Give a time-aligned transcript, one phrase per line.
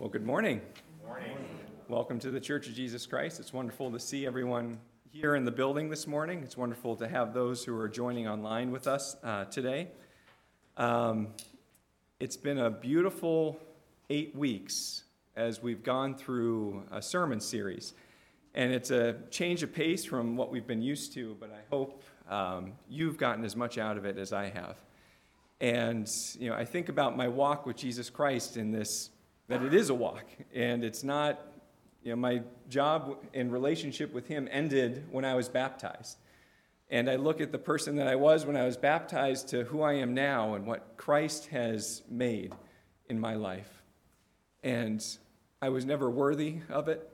[0.00, 0.60] Well, good morning.
[1.04, 1.36] Morning.
[1.88, 3.40] Welcome to the Church of Jesus Christ.
[3.40, 4.78] It's wonderful to see everyone
[5.10, 6.44] here in the building this morning.
[6.44, 9.88] It's wonderful to have those who are joining online with us uh, today.
[10.76, 11.30] Um,
[12.20, 13.58] it's been a beautiful
[14.08, 15.02] eight weeks
[15.34, 17.92] as we've gone through a sermon series.
[18.54, 22.04] And it's a change of pace from what we've been used to, but I hope
[22.30, 24.76] um, you've gotten as much out of it as I have.
[25.60, 26.08] And,
[26.38, 29.10] you know, I think about my walk with Jesus Christ in this
[29.48, 30.24] that it is a walk.
[30.54, 31.40] And it's not
[32.02, 36.18] you know my job in relationship with him ended when i was baptized.
[36.90, 39.82] And i look at the person that i was when i was baptized to who
[39.82, 42.54] i am now and what christ has made
[43.08, 43.82] in my life.
[44.62, 45.04] And
[45.60, 47.08] i was never worthy of it.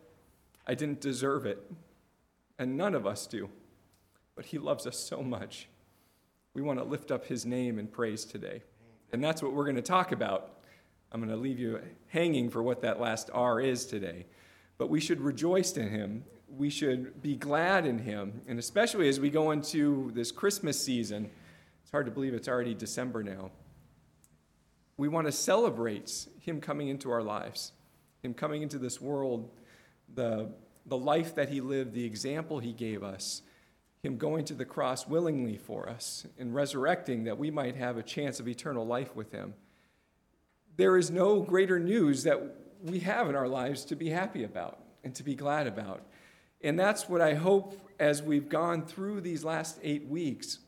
[0.66, 1.58] I didn't deserve it.
[2.58, 3.48] And none of us do.
[4.36, 5.68] But he loves us so much.
[6.54, 8.62] We want to lift up his name in praise today.
[9.12, 10.54] And that's what we're going to talk about
[11.14, 14.26] I'm going to leave you hanging for what that last R is today.
[14.78, 16.24] But we should rejoice in him.
[16.48, 18.42] We should be glad in him.
[18.48, 21.30] And especially as we go into this Christmas season,
[21.82, 23.52] it's hard to believe it's already December now.
[24.96, 27.70] We want to celebrate him coming into our lives,
[28.24, 29.48] him coming into this world,
[30.12, 30.50] the,
[30.86, 33.42] the life that he lived, the example he gave us,
[34.02, 38.02] him going to the cross willingly for us, and resurrecting that we might have a
[38.02, 39.54] chance of eternal life with him
[40.76, 42.40] there is no greater news that
[42.82, 46.02] we have in our lives to be happy about and to be glad about.
[46.62, 50.58] And that's what I hope as we've gone through these last eight weeks,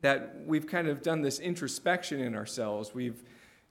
[0.00, 2.92] that we've kind of done this introspection in ourselves.
[2.94, 3.22] We've,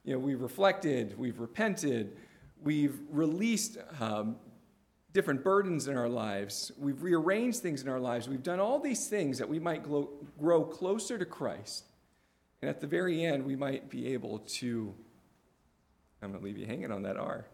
[0.04, 2.16] you know, we've reflected, we've repented,
[2.62, 4.36] we've released um,
[5.12, 9.08] different burdens in our lives, we've rearranged things in our lives, we've done all these
[9.08, 11.84] things that we might grow, grow closer to Christ.
[12.62, 14.94] And at the very end, we might be able to
[16.22, 17.46] I'm going to leave you hanging on that R.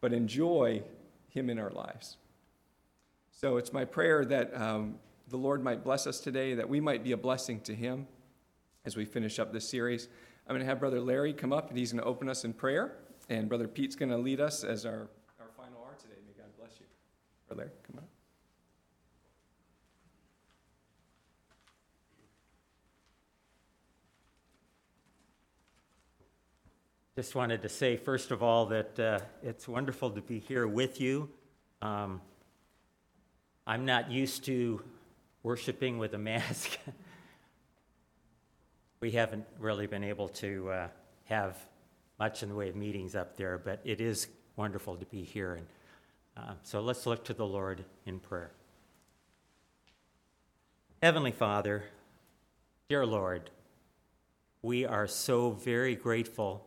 [0.00, 0.82] But enjoy
[1.28, 2.16] Him in our lives.
[3.30, 4.96] So it's my prayer that um,
[5.28, 8.06] the Lord might bless us today, that we might be a blessing to Him
[8.84, 10.08] as we finish up this series.
[10.46, 12.52] I'm going to have Brother Larry come up, and he's going to open us in
[12.52, 12.96] prayer.
[13.28, 16.14] And Brother Pete's going to lead us as our, our final R today.
[16.26, 16.86] May God bless you.
[17.46, 18.17] Brother Larry, come on.
[27.18, 31.00] Just wanted to say, first of all, that uh, it's wonderful to be here with
[31.00, 31.28] you.
[31.82, 32.20] Um,
[33.66, 34.80] I'm not used to
[35.42, 36.78] worshiping with a mask.
[39.00, 40.88] we haven't really been able to uh,
[41.24, 41.58] have
[42.20, 45.54] much in the way of meetings up there, but it is wonderful to be here.
[45.54, 45.66] And
[46.36, 48.52] uh, so let's look to the Lord in prayer.
[51.02, 51.82] Heavenly Father,
[52.88, 53.50] dear Lord,
[54.62, 56.64] we are so very grateful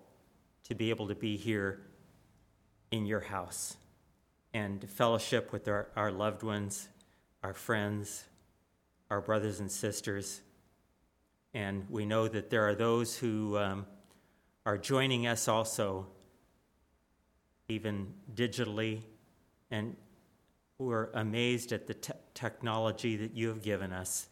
[0.72, 1.82] to be able to be here
[2.92, 3.76] in your house
[4.54, 6.88] and fellowship with our, our loved ones,
[7.44, 8.24] our friends,
[9.10, 10.40] our brothers and sisters.
[11.54, 13.86] And we know that there are those who um,
[14.66, 16.08] are joining us also,
[17.68, 19.02] even digitally,
[19.72, 19.98] and
[20.78, 24.30] who are amazed at the te- technology that you have given us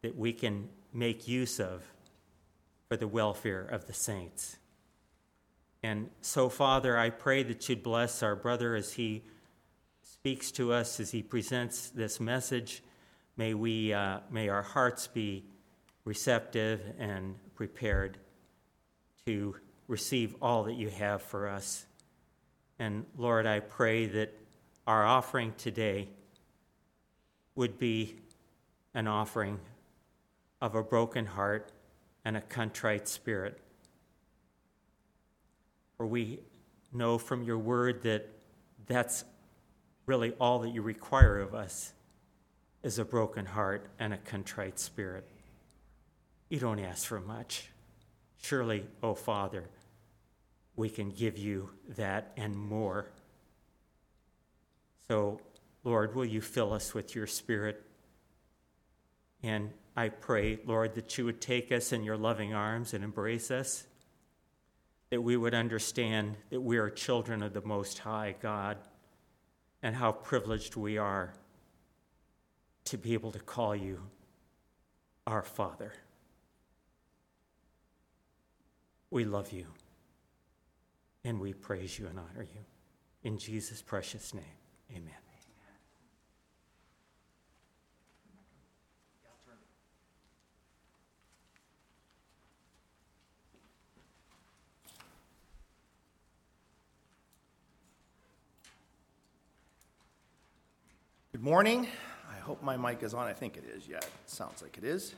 [0.00, 1.82] that we can make use of
[2.88, 4.56] for the welfare of the saints.
[5.84, 9.22] And so, Father, I pray that you'd bless our brother as he
[10.00, 12.82] speaks to us, as he presents this message.
[13.36, 15.44] May, we, uh, may our hearts be
[16.06, 18.16] receptive and prepared
[19.26, 19.56] to
[19.86, 21.84] receive all that you have for us.
[22.78, 24.32] And Lord, I pray that
[24.86, 26.08] our offering today
[27.56, 28.16] would be
[28.94, 29.60] an offering
[30.62, 31.72] of a broken heart
[32.24, 33.60] and a contrite spirit.
[36.06, 36.40] We
[36.92, 38.28] know from your word that
[38.86, 39.24] that's
[40.06, 41.92] really all that you require of us
[42.82, 45.26] is a broken heart and a contrite spirit.
[46.48, 47.70] You don't ask for much.
[48.36, 49.70] Surely, O oh Father,
[50.76, 53.08] we can give you that and more.
[55.08, 55.40] So,
[55.82, 57.82] Lord, will you fill us with your spirit?
[59.42, 63.50] And I pray, Lord, that you would take us in your loving arms and embrace
[63.50, 63.84] us
[65.14, 68.78] that we would understand that we are children of the Most High God
[69.80, 71.32] and how privileged we are
[72.86, 74.00] to be able to call you
[75.24, 75.92] our Father.
[79.12, 79.66] We love you
[81.22, 82.64] and we praise you and honor you.
[83.22, 84.42] In Jesus' precious name,
[84.90, 85.23] amen.
[101.44, 101.86] Morning.
[102.34, 103.26] I hope my mic is on.
[103.26, 103.86] I think it is.
[103.86, 105.14] Yeah, it sounds like it is.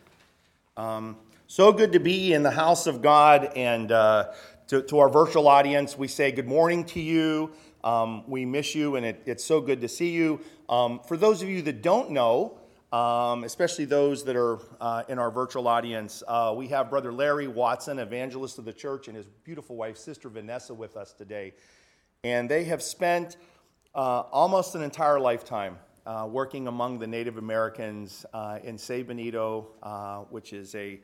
[0.76, 3.52] Um, so good to be in the house of God.
[3.55, 4.32] And uh,
[4.67, 7.52] to, to, our virtual audience, we say good morning to you.
[7.84, 10.40] Um, we miss you, and it, it's so good to see you.
[10.69, 12.58] Um, for those of you that don't know,
[12.93, 17.46] um, especially those that are uh, in our virtual audience, uh, we have Brother Larry
[17.46, 21.52] Watson, evangelist of the church, and his beautiful wife, Sister Vanessa, with us today.
[22.25, 23.37] And they have spent
[23.94, 29.69] uh, almost an entire lifetime uh, working among the Native Americans uh, in San Benito,
[29.82, 31.00] uh, which is a,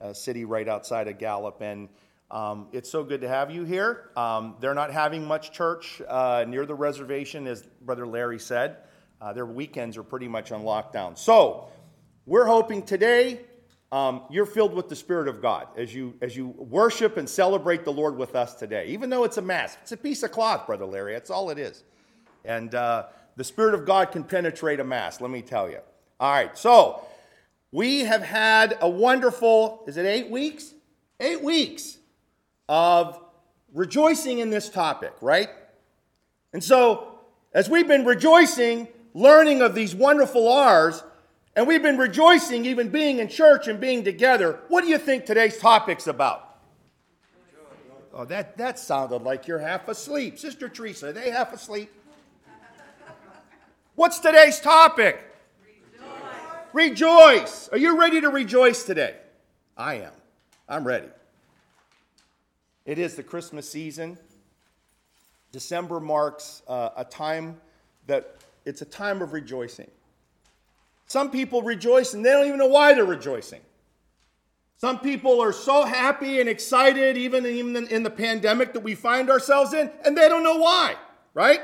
[0.00, 1.60] a, city right outside of Gallup.
[1.60, 1.88] And
[2.30, 4.10] um, it's so good to have you here.
[4.16, 8.76] Um, they're not having much church uh, near the reservation, as Brother Larry said.
[9.20, 11.18] Uh, their weekends are pretty much on lockdown.
[11.18, 11.68] So,
[12.26, 13.40] we're hoping today
[13.92, 17.84] um, you're filled with the Spirit of God as you, as you worship and celebrate
[17.84, 18.86] the Lord with us today.
[18.88, 21.12] Even though it's a mask, it's a piece of cloth, Brother Larry.
[21.12, 21.84] That's all it is.
[22.44, 23.06] And uh,
[23.36, 25.78] the Spirit of God can penetrate a mass, let me tell you.
[26.20, 27.04] All right, so
[27.72, 30.72] we have had a wonderful, is it eight weeks?
[31.20, 31.98] Eight weeks
[32.68, 33.20] of
[33.72, 35.48] rejoicing in this topic, right?
[36.52, 37.18] And so,
[37.52, 41.02] as we've been rejoicing, learning of these wonderful R's,
[41.56, 45.24] and we've been rejoicing even being in church and being together, what do you think
[45.24, 46.56] today's topic's about?
[48.12, 50.38] Oh, that, that sounded like you're half asleep.
[50.38, 51.90] Sister Teresa, are they half asleep?
[53.96, 55.20] What's today's topic?
[55.62, 56.10] Rejoice.
[56.72, 57.68] rejoice.
[57.68, 59.14] Are you ready to rejoice today?
[59.76, 60.10] I am.
[60.68, 61.06] I'm ready.
[62.86, 64.18] It is the Christmas season.
[65.52, 67.60] December marks uh, a time
[68.08, 69.90] that it's a time of rejoicing.
[71.06, 73.60] Some people rejoice and they don't even know why they're rejoicing.
[74.76, 79.30] Some people are so happy and excited, even, even in the pandemic that we find
[79.30, 80.96] ourselves in, and they don't know why,
[81.32, 81.60] right?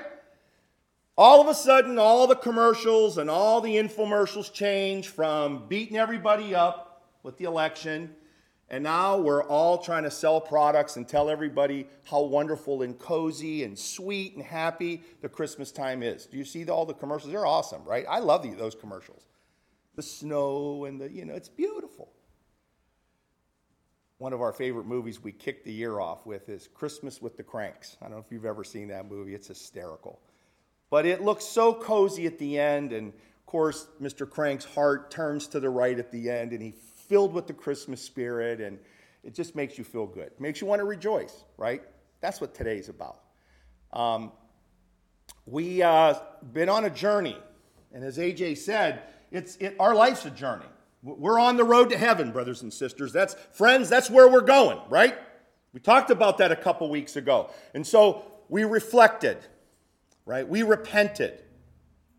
[1.21, 6.55] All of a sudden, all the commercials and all the infomercials change from beating everybody
[6.55, 8.15] up with the election
[8.71, 13.65] and now we're all trying to sell products and tell everybody how wonderful and cozy
[13.65, 16.25] and sweet and happy the Christmas time is.
[16.25, 17.33] Do you see all the commercials?
[17.33, 18.07] They're awesome, right?
[18.09, 19.27] I love those commercials.
[19.97, 22.13] The snow and the, you know, it's beautiful.
[24.19, 27.43] One of our favorite movies we kicked the year off with is Christmas with the
[27.43, 27.97] Kranks.
[28.01, 30.21] I don't know if you've ever seen that movie, it's hysterical.
[30.91, 34.29] But it looks so cozy at the end, and of course, Mr.
[34.29, 36.75] Krank's heart turns to the right at the end, and he
[37.09, 38.79] filled with the Christmas spirit, and
[39.23, 40.33] it just makes you feel good.
[40.39, 41.83] Makes you want to rejoice, right?
[42.21, 43.21] That's what today's about.
[43.93, 44.33] Um,
[45.47, 46.15] we uh,
[46.53, 47.37] been on a journey,
[47.93, 50.67] and as AJ said, it's it, our life's a journey.
[51.03, 53.13] We're on the road to heaven, brothers and sisters.
[53.13, 53.89] That's friends.
[53.89, 55.17] That's where we're going, right?
[55.73, 59.39] We talked about that a couple weeks ago, and so we reflected,
[60.27, 60.49] right?
[60.49, 61.43] We repented,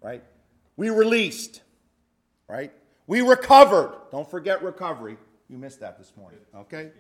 [0.02, 0.24] right?
[0.78, 1.62] We released,
[2.48, 2.72] right?
[3.08, 3.94] We recovered.
[4.12, 5.18] Don't forget recovery.
[5.50, 6.92] You missed that this morning, okay?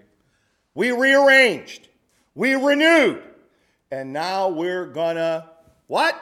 [0.73, 1.87] We rearranged.
[2.35, 3.23] We renewed.
[3.91, 5.49] And now we're gonna
[5.87, 6.19] what?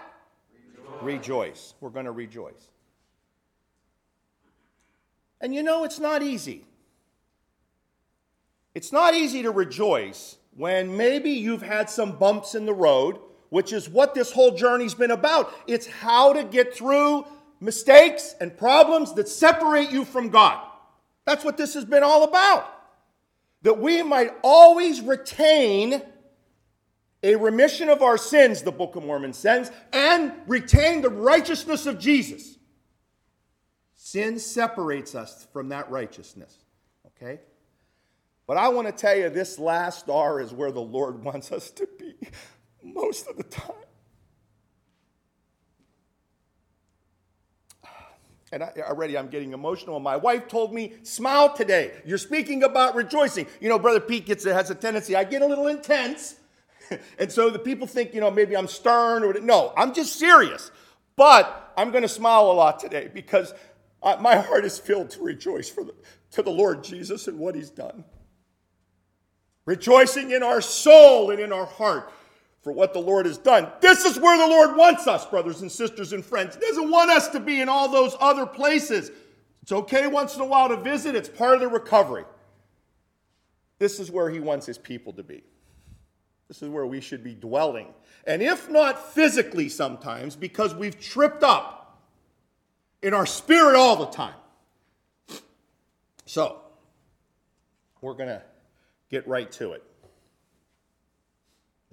[1.02, 1.04] Rejoice.
[1.04, 1.74] rejoice.
[1.80, 2.70] We're gonna rejoice.
[5.42, 6.66] And you know, it's not easy.
[8.76, 13.74] It's not easy to rejoice when maybe you've had some bumps in the road, which
[13.74, 15.54] is what this whole journey's been about.
[15.68, 17.26] It's how to get through
[17.60, 20.66] mistakes and problems that separate you from God.
[21.26, 22.66] That's what this has been all about.
[23.64, 26.02] That we might always retain
[27.22, 32.00] a remission of our sins, the Book of Mormon says, and retain the righteousness of
[32.00, 32.58] Jesus.
[33.96, 36.56] Sin separates us from that righteousness.
[37.08, 37.42] Okay?
[38.48, 41.70] But I want to tell you, this last R is where the Lord wants us
[41.72, 42.16] to be
[42.84, 43.76] most of the time.
[48.52, 50.00] And I, already I'm getting emotional.
[50.00, 51.92] My wife told me, smile today.
[52.06, 53.46] You're speaking about rejoicing.
[53.62, 56.36] You know, Brother Pete gets, has a tendency, I get a little intense.
[57.20, 60.72] and so the people think, you know, maybe I'm stern or no, I'm just serious.
[61.16, 63.54] But I'm going to smile a lot today because
[64.02, 65.94] uh, my heart is filled to rejoice for the,
[66.32, 68.04] to the Lord Jesus and what he's done.
[69.66, 72.12] Rejoicing in our soul and in our heart
[72.62, 73.72] for what the Lord has done.
[73.82, 76.56] This is where the Lord wants us, brothers and sisters and friends.
[76.56, 79.12] He doesn't want us to be in all those other places.
[79.62, 82.26] It's okay once in a while to visit, it's part of the recovery.
[83.78, 85.44] This is where He wants His people to be.
[86.50, 87.94] This is where we should be dwelling.
[88.26, 92.02] And if not physically sometimes, because we've tripped up
[93.02, 94.34] in our spirit all the time.
[96.26, 96.62] So,
[98.02, 98.42] we're going to
[99.10, 99.84] get right to it.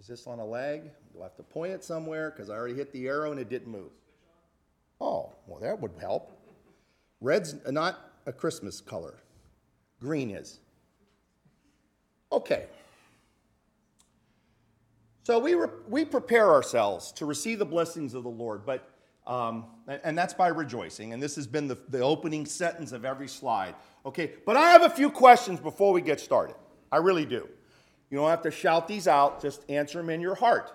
[0.06, 0.82] Is this on a lag?
[1.12, 2.30] Do I have to point it somewhere?
[2.30, 3.90] Because I already hit the arrow and it didn't move.
[5.00, 6.30] Oh, well, that would help.
[7.20, 9.14] Red's not a Christmas color,
[10.00, 10.60] green is.
[12.30, 12.66] Okay.
[15.24, 18.88] So we, re- we prepare ourselves to receive the blessings of the Lord, but
[19.26, 21.14] um, and, that's by rejoicing.
[21.14, 23.74] And this has been the, the opening sentence of every slide.
[24.04, 26.54] Okay, but I have a few questions before we get started.
[26.92, 27.48] I really do.
[28.10, 30.72] You don't have to shout these out, just answer them in your heart.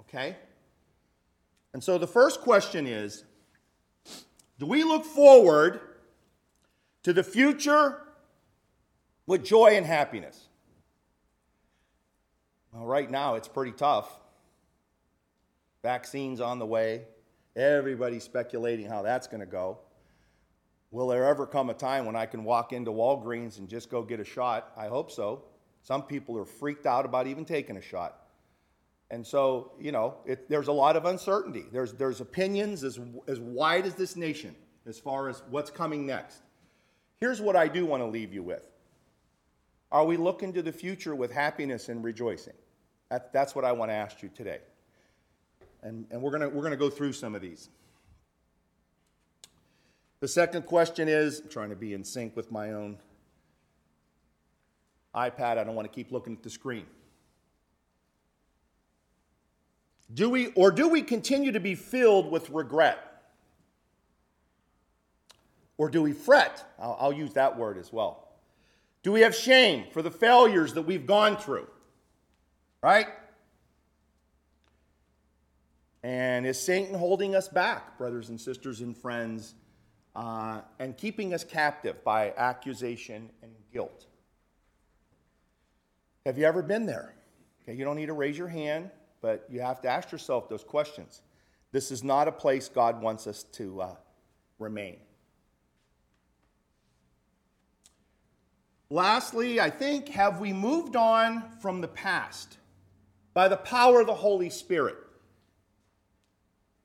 [0.00, 0.36] Okay?
[1.72, 3.24] And so the first question is
[4.58, 5.80] Do we look forward
[7.02, 7.98] to the future
[9.26, 10.48] with joy and happiness?
[12.72, 14.10] Well, right now it's pretty tough.
[15.82, 17.02] Vaccines on the way.
[17.56, 19.78] Everybody's speculating how that's going to go.
[20.90, 24.02] Will there ever come a time when I can walk into Walgreens and just go
[24.02, 24.72] get a shot?
[24.76, 25.44] I hope so.
[25.82, 28.18] Some people are freaked out about even taking a shot.
[29.10, 31.64] And so, you know, it, there's a lot of uncertainty.
[31.70, 32.98] There's, there's opinions as,
[33.28, 36.38] as wide as this nation as far as what's coming next.
[37.20, 38.66] Here's what I do want to leave you with
[39.90, 42.54] Are we looking to the future with happiness and rejoicing?
[43.10, 44.60] That, that's what I want to ask you today.
[45.82, 47.68] And, and we're going we're going to go through some of these.
[50.20, 52.98] The second question is I'm trying to be in sync with my own
[55.14, 55.58] iPad.
[55.58, 56.86] I don't want to keep looking at the screen.
[60.14, 62.98] Do we, or do we continue to be filled with regret?
[65.78, 66.74] Or do we fret?
[66.78, 68.28] I'll, I'll use that word as well.
[69.02, 71.66] Do we have shame for the failures that we've gone through?
[72.82, 73.08] Right?
[76.02, 79.54] And is Satan holding us back, brothers and sisters and friends,
[80.14, 84.06] uh, and keeping us captive by accusation and guilt?
[86.24, 87.14] Have you ever been there?
[87.62, 90.64] Okay, you don't need to raise your hand, but you have to ask yourself those
[90.64, 91.22] questions.
[91.72, 93.94] This is not a place God wants us to uh,
[94.58, 94.96] remain.
[98.90, 102.58] Lastly, I think, have we moved on from the past
[103.32, 104.96] by the power of the Holy Spirit?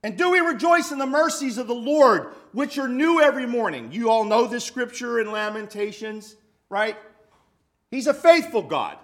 [0.03, 3.91] And do we rejoice in the mercies of the Lord, which are new every morning?
[3.91, 6.37] You all know this scripture in Lamentations,
[6.69, 6.95] right?
[7.91, 8.97] He's a faithful God,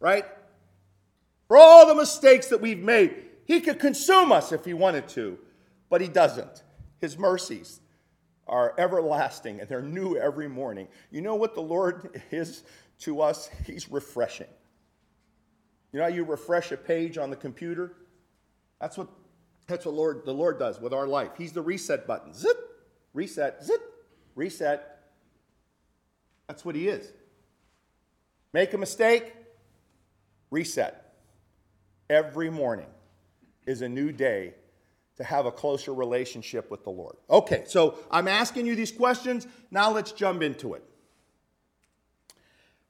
[0.00, 0.24] right?
[1.46, 3.14] For all the mistakes that we've made,
[3.44, 5.38] He could consume us if He wanted to,
[5.88, 6.62] but He doesn't.
[7.00, 7.80] His mercies
[8.46, 10.88] are everlasting and they're new every morning.
[11.10, 12.64] You know what the Lord is
[13.00, 13.50] to us?
[13.66, 14.48] He's refreshing.
[15.92, 17.94] You know how you refresh a page on the computer?
[18.80, 19.08] That's what
[19.68, 21.32] that's what Lord, the Lord does with our life.
[21.36, 22.32] He's the reset button.
[22.32, 22.56] Zip,
[23.12, 23.80] reset, zip,
[24.34, 25.00] reset.
[26.48, 27.12] That's what He is.
[28.54, 29.34] Make a mistake,
[30.50, 31.14] reset.
[32.10, 32.88] Every morning
[33.66, 34.54] is a new day
[35.16, 37.16] to have a closer relationship with the Lord.
[37.28, 39.46] Okay, so I'm asking you these questions.
[39.70, 40.84] Now let's jump into it.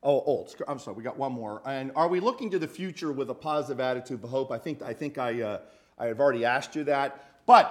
[0.03, 1.61] Oh, oh, I'm sorry, we got one more.
[1.67, 4.53] And are we looking to the future with a positive attitude of hope?
[4.53, 5.61] I think I think I uh,
[5.99, 7.45] I have already asked you that.
[7.47, 7.67] But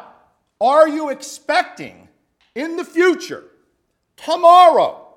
[0.60, 2.10] are you expecting
[2.56, 3.46] in the future,
[4.18, 5.08] tomorrow,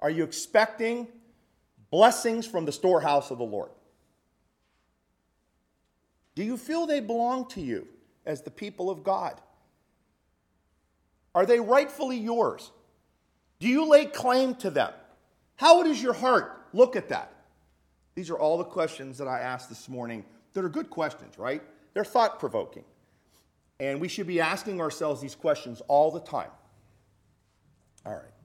[0.00, 1.08] are you expecting
[1.90, 3.70] blessings from the storehouse of the Lord?
[6.34, 7.88] Do you feel they belong to you
[8.24, 9.40] as the people of God?
[11.34, 12.70] Are they rightfully yours?
[13.58, 14.92] Do you lay claim to them?
[15.56, 17.32] How does your heart look at that?
[18.14, 21.62] These are all the questions that I asked this morning that are good questions, right?
[21.94, 22.84] They're thought provoking.
[23.80, 26.50] And we should be asking ourselves these questions all the time.
[28.04, 28.37] All right.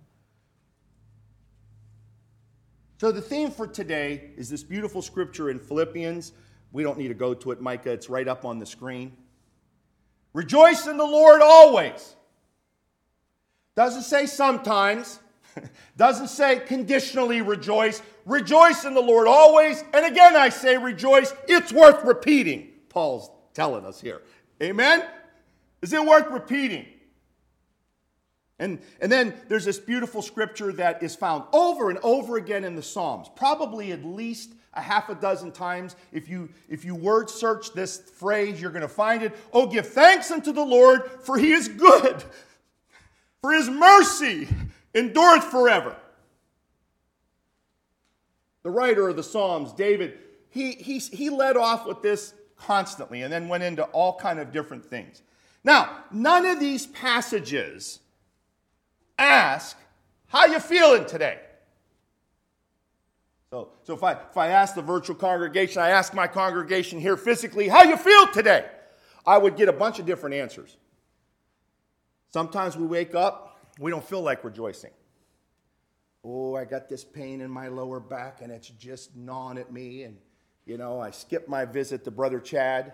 [3.04, 6.32] So, the theme for today is this beautiful scripture in Philippians.
[6.72, 9.12] We don't need to go to it, Micah, it's right up on the screen.
[10.32, 12.16] Rejoice in the Lord always.
[13.76, 15.20] Doesn't say sometimes,
[15.98, 18.02] doesn't say conditionally rejoice.
[18.26, 19.84] Rejoice in the Lord always.
[19.94, 21.34] And again, I say rejoice.
[21.50, 24.22] It's worth repeating, Paul's telling us here.
[24.62, 25.06] Amen?
[25.82, 26.86] Is it worth repeating?
[28.64, 32.76] And, and then there's this beautiful scripture that is found over and over again in
[32.76, 35.98] the Psalms, probably at least a half a dozen times.
[36.14, 39.36] If you, if you word search this phrase, you're going to find it.
[39.52, 42.24] Oh, give thanks unto the Lord, for he is good,
[43.42, 44.48] for his mercy
[44.96, 45.98] endureth forever.
[48.64, 50.18] The writer of the Psalms, David,
[50.50, 54.54] he, he, he led off with this constantly and then went into all kind of
[54.54, 55.22] different things.
[55.66, 58.00] Now, none of these passages
[59.24, 59.78] ask,
[60.28, 61.40] how you feeling today?
[63.54, 67.16] So, so if, I, if I ask the virtual congregation, I ask my congregation here
[67.16, 68.66] physically, how you feel today?
[69.28, 70.76] I would get a bunch of different answers.
[72.32, 74.90] Sometimes we wake up, we don't feel like rejoicing.
[76.24, 80.02] Oh, I got this pain in my lower back and it's just gnawing at me.
[80.02, 80.18] And,
[80.66, 82.94] you know, I skip my visit to Brother Chad.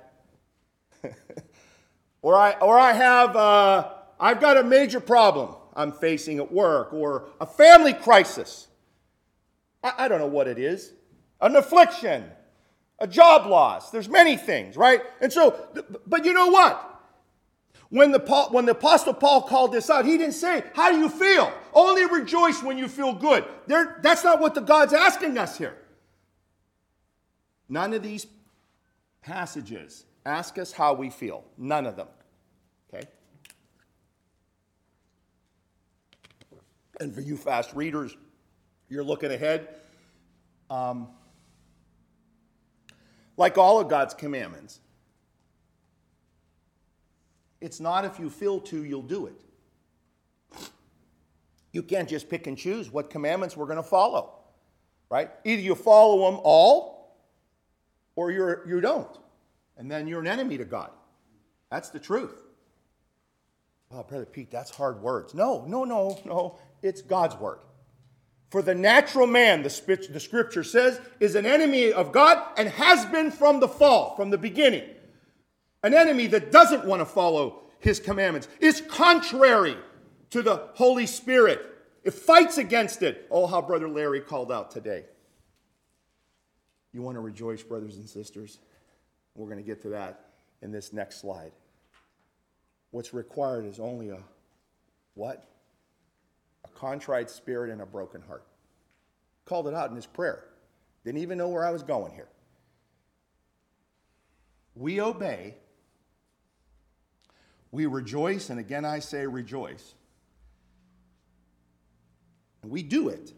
[2.22, 6.92] or, I, or I have, uh, I've got a major problem I'm facing at work
[6.92, 8.68] or a family crisis.
[9.82, 10.92] I, I don't know what it is.
[11.40, 12.26] An affliction,
[13.00, 13.90] a job loss.
[13.90, 15.02] There's many things, right?
[15.22, 15.70] And so,
[16.06, 16.86] but you know what?
[17.88, 21.00] When the, Paul, when the Apostle Paul called this out, he didn't say, How do
[21.00, 21.52] you feel?
[21.74, 23.46] Only rejoice when you feel good.
[23.66, 25.78] There, that's not what the God's asking us here.
[27.70, 28.28] None of these
[29.22, 31.46] passages ask us how we feel.
[31.58, 32.08] None of them.
[32.94, 33.08] Okay?
[37.00, 38.16] And for you fast readers,
[38.90, 39.68] you're looking ahead.
[40.70, 41.08] Um,
[43.38, 44.80] like all of God's commandments,
[47.62, 49.42] it's not if you feel to, you'll do it.
[51.72, 54.40] You can't just pick and choose what commandments we're going to follow,
[55.10, 55.30] right?
[55.46, 57.16] Either you follow them all
[58.16, 59.18] or you're, you don't.
[59.78, 60.92] And then you're an enemy to God.
[61.72, 62.49] That's the truth.
[63.92, 65.34] Oh, Brother Pete, that's hard words.
[65.34, 66.60] No, no, no, no.
[66.82, 67.60] It's God's word.
[68.52, 73.06] For the natural man, the, the scripture says, is an enemy of God and has
[73.08, 74.84] been from the fall, from the beginning.
[75.84, 79.78] An enemy that doesn't want to follow his commandments, is contrary
[80.32, 81.66] to the Holy Spirit.
[82.04, 83.28] It fights against it.
[83.32, 85.06] Oh, how Brother Larry called out today.
[86.92, 88.60] You want to rejoice, brothers and sisters?
[89.36, 90.32] We're going to get to that
[90.62, 91.52] in this next slide.
[92.92, 94.20] What's required is only a
[95.14, 95.48] what?
[96.66, 98.46] A contrite spirit and a broken heart.
[99.46, 100.46] Called it out in his prayer.
[101.06, 102.30] Didn't even know where I was going here.
[104.76, 105.56] We obey
[107.72, 109.94] we rejoice, and again I say rejoice.
[112.62, 113.34] And we do it.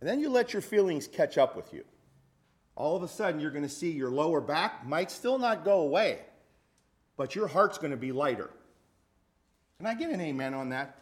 [0.00, 1.84] And then you let your feelings catch up with you.
[2.74, 5.80] All of a sudden, you're going to see your lower back might still not go
[5.80, 6.20] away,
[7.18, 8.48] but your heart's going to be lighter.
[9.76, 10.96] Can I get an amen on that?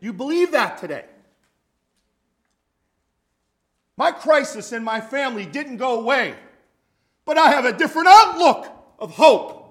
[0.00, 1.06] You believe that today?
[3.96, 6.34] My crisis in my family didn't go away,
[7.24, 8.66] but I have a different outlook
[8.98, 9.62] of hope.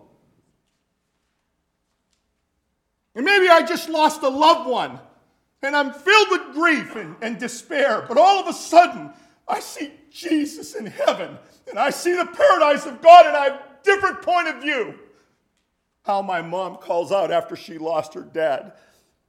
[3.15, 4.99] And maybe I just lost a loved one
[5.61, 8.05] and I'm filled with grief and, and despair.
[8.07, 9.11] But all of a sudden,
[9.47, 11.37] I see Jesus in heaven
[11.69, 14.99] and I see the paradise of God and I have a different point of view.
[16.03, 18.73] How my mom calls out after she lost her dad.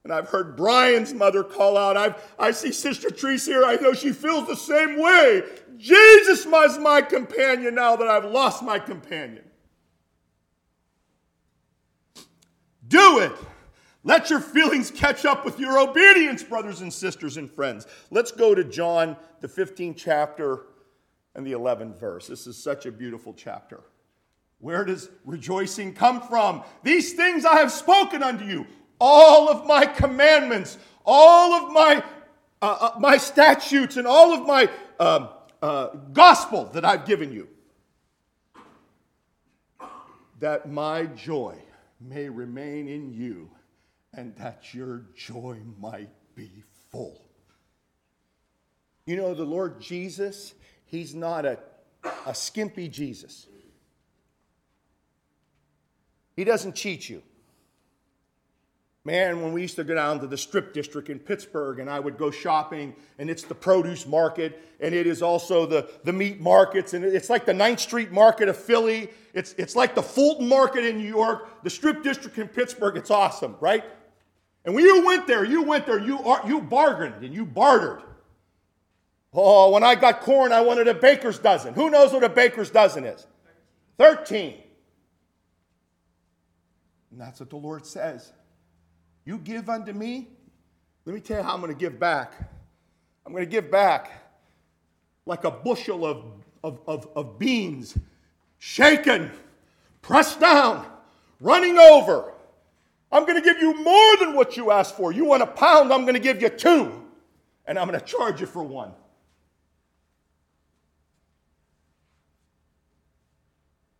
[0.04, 1.96] And I've heard Brian's mother call out.
[1.96, 3.64] I've, I see Sister Treese here.
[3.64, 5.42] I know she feels the same way.
[5.78, 9.44] Jesus is my companion now that I've lost my companion.
[12.87, 13.32] Do it.
[14.02, 17.87] Let your feelings catch up with your obedience, brothers and sisters and friends.
[18.10, 20.66] Let's go to John, the 15th chapter
[21.34, 22.26] and the 11th verse.
[22.26, 23.80] This is such a beautiful chapter.
[24.64, 26.62] Where does rejoicing come from?
[26.83, 28.66] These things I have spoken unto you,
[28.98, 32.03] all of my commandments, all of my,
[32.62, 35.29] uh, uh, my statutes, and all of my uh,
[35.61, 37.46] uh gospel that I've given you,
[40.40, 41.59] that my joy
[42.00, 43.50] may remain in you
[44.14, 46.50] and that your joy might be
[46.90, 47.20] full.
[49.05, 50.55] You know, the Lord Jesus,
[50.87, 51.59] He's not a,
[52.24, 53.46] a skimpy Jesus.
[56.36, 57.22] He doesn't cheat you.
[59.06, 62.00] Man, when we used to go down to the strip district in Pittsburgh and I
[62.00, 66.40] would go shopping, and it's the produce market, and it is also the, the meat
[66.40, 69.10] markets, and it's like the 9th Street market of Philly.
[69.34, 72.96] It's, it's like the Fulton market in New York, the strip district in Pittsburgh.
[72.96, 73.84] It's awesome, right?
[74.64, 78.02] And when you went there, you went there, you, you bargained and you bartered.
[79.34, 81.74] Oh, when I got corn, I wanted a baker's dozen.
[81.74, 83.26] Who knows what a baker's dozen is?
[83.98, 84.63] 13.
[87.14, 88.33] And that's what the Lord says.
[89.24, 90.27] You give unto me,
[91.05, 92.35] let me tell you how I'm going to give back.
[93.24, 94.11] I'm going to give back
[95.24, 96.24] like a bushel of,
[96.64, 97.96] of, of, of beans,
[98.59, 99.31] shaken,
[100.03, 100.87] pressed down,
[101.40, 102.35] running over
[103.14, 105.12] I'm going to give you more than what you asked for.
[105.12, 107.00] You want a pound, I'm going to give you two,
[107.64, 108.90] and I'm going to charge you for one.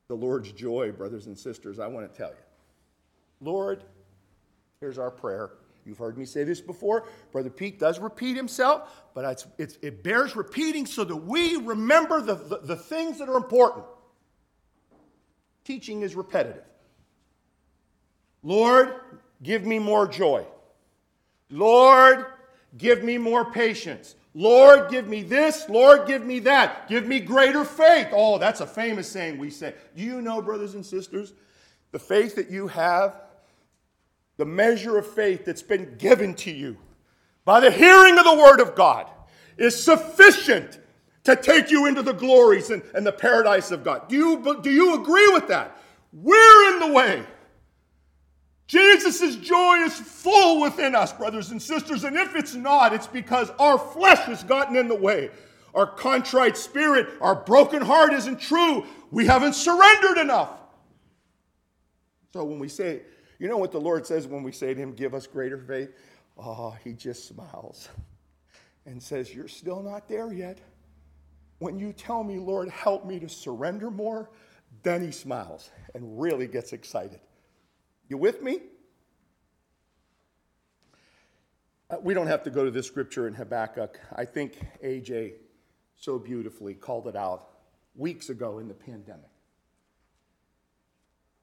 [0.09, 2.44] The Lord's joy, brothers and sisters, I want to tell you.
[3.41, 3.85] Lord,
[4.81, 5.51] here's our prayer.
[5.85, 7.07] You've heard me say this before.
[7.31, 12.21] Brother Pete does repeat himself, but it's, it's, it bears repeating so that we remember
[12.21, 13.85] the, the, the things that are important.
[15.65, 16.65] Teaching is repetitive.
[18.43, 18.95] Lord,
[19.43, 20.45] give me more joy.
[21.51, 22.27] Lord,
[22.77, 24.15] give me more patience.
[24.35, 25.69] Lord, give me this.
[25.69, 26.89] Lord, give me that.
[26.89, 28.09] Give me greater faith.
[28.13, 29.75] Oh, that's a famous saying we say.
[29.97, 31.33] Do you know, brothers and sisters,
[31.93, 33.21] the faith that you have,
[34.37, 36.77] the measure of faith that's been given to you
[37.45, 39.11] by the hearing of the Word of God
[39.57, 40.81] is sufficient
[41.25, 44.09] to take you into the glories and, and the paradise of God.
[44.09, 45.77] Do you, do you agree with that?
[46.13, 47.25] We're in the way.
[48.67, 53.51] Jesus' joy is full within us, brothers and sisters, and if it's not, it's because
[53.59, 55.31] our flesh has gotten in the way.
[55.75, 58.85] Our contrite spirit, our broken heart isn't true.
[59.11, 60.51] We haven't surrendered enough.
[62.33, 63.03] So when we say,
[63.39, 65.91] you know what the Lord says when we say to Him, Give us greater faith?
[66.39, 67.89] Oh, He just smiles
[68.87, 70.59] and says, You're still not there yet.
[71.59, 74.31] When you tell me, Lord, help me to surrender more,
[74.83, 77.21] then He smiles and really gets excited.
[78.09, 78.61] You with me?
[81.91, 84.01] Uh, we don't have to go to this scripture in Habakkuk.
[84.15, 85.35] I think AJ
[85.97, 87.49] so beautifully called it out
[87.95, 89.31] weeks ago in the pandemic.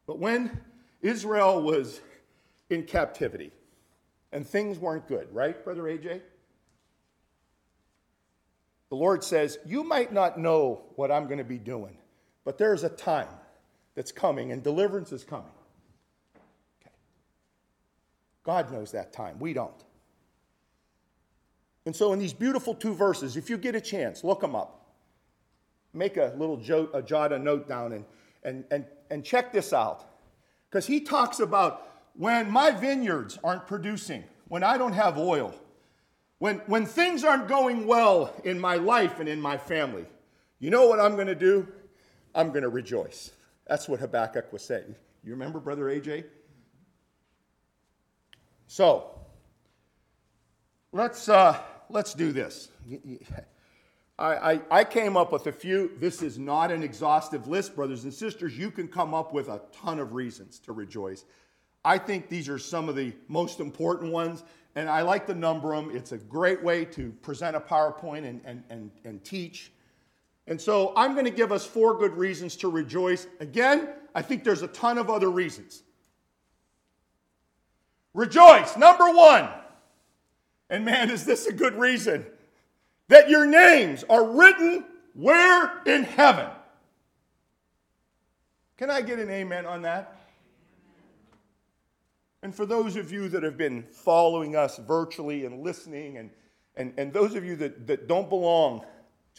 [0.06, 0.60] But when
[1.02, 2.02] Israel was
[2.70, 3.52] in captivity
[4.32, 6.22] and things weren't good, right, Brother AJ?
[8.90, 11.98] The Lord says, You might not know what I'm going to be doing,
[12.44, 13.28] but there's a time
[13.96, 15.52] that's coming and deliverance is coming.
[18.44, 19.40] God knows that time.
[19.40, 19.84] We don't.
[21.86, 24.94] And so, in these beautiful two verses, if you get a chance, look them up.
[25.94, 28.06] Make a little jot, a jot a note down and,
[28.44, 30.11] and, and, and check this out.
[30.72, 35.54] Because he talks about when my vineyards aren't producing, when I don't have oil,
[36.40, 40.06] when, when things aren't going well in my life and in my family,
[40.60, 41.68] you know what I'm going to do?
[42.34, 43.32] I'm going to rejoice.
[43.68, 44.96] That's what Habakkuk was saying.
[45.24, 46.24] You remember, Brother AJ?
[48.68, 49.20] So,
[50.94, 52.70] let's, uh, let's do this.
[54.19, 55.91] I, I, I, came up with a few.
[55.97, 58.58] This is not an exhaustive list, brothers and sisters.
[58.58, 61.26] You can come up with a ton of reasons to rejoice.
[61.84, 64.43] I think these are some of the most important ones,
[64.76, 65.89] and I like to number them.
[65.95, 69.71] It's a great way to present a PowerPoint and, and, and, and teach.
[70.47, 73.28] And so I'm going to give us four good reasons to rejoice.
[73.39, 75.84] Again, I think there's a ton of other reasons.
[78.13, 79.50] Rejoice, number one.
[80.69, 82.26] And man, is this a good reason?
[83.12, 85.82] That your names are written where?
[85.86, 86.47] In heaven.
[88.78, 90.15] Can I get an amen on that?
[92.41, 96.30] And for those of you that have been following us virtually and listening, and,
[96.78, 98.86] and, and those of you that, that don't belong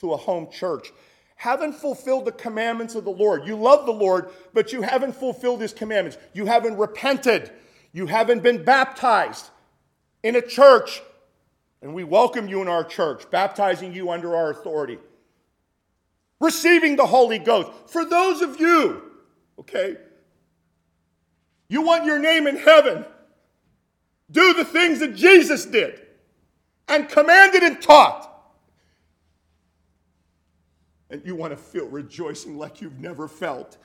[0.00, 0.92] to a home church,
[1.36, 3.46] haven't fulfilled the commandments of the Lord.
[3.46, 6.18] You love the Lord, but you haven't fulfilled his commandments.
[6.34, 7.50] You haven't repented.
[7.94, 9.48] You haven't been baptized
[10.22, 11.00] in a church,
[11.82, 14.98] and we welcome you in our church, baptizing you under our authority.
[16.40, 17.70] Receiving the Holy Ghost.
[17.86, 19.02] For those of you,
[19.58, 19.96] okay,
[21.68, 23.04] you want your name in heaven,
[24.30, 26.00] do the things that Jesus did
[26.88, 28.28] and commanded and taught.
[31.10, 33.76] And you want to feel rejoicing like you've never felt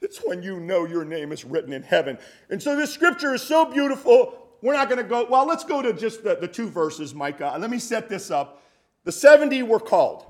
[0.00, 2.18] it's when you know your name is written in heaven.
[2.50, 4.37] And so this scripture is so beautiful.
[4.60, 7.56] We're not going to go, well, let's go to just the, the two verses, Micah.
[7.58, 8.62] Let me set this up.
[9.04, 10.26] The 70 were called,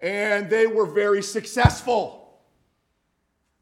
[0.00, 2.26] and they were very successful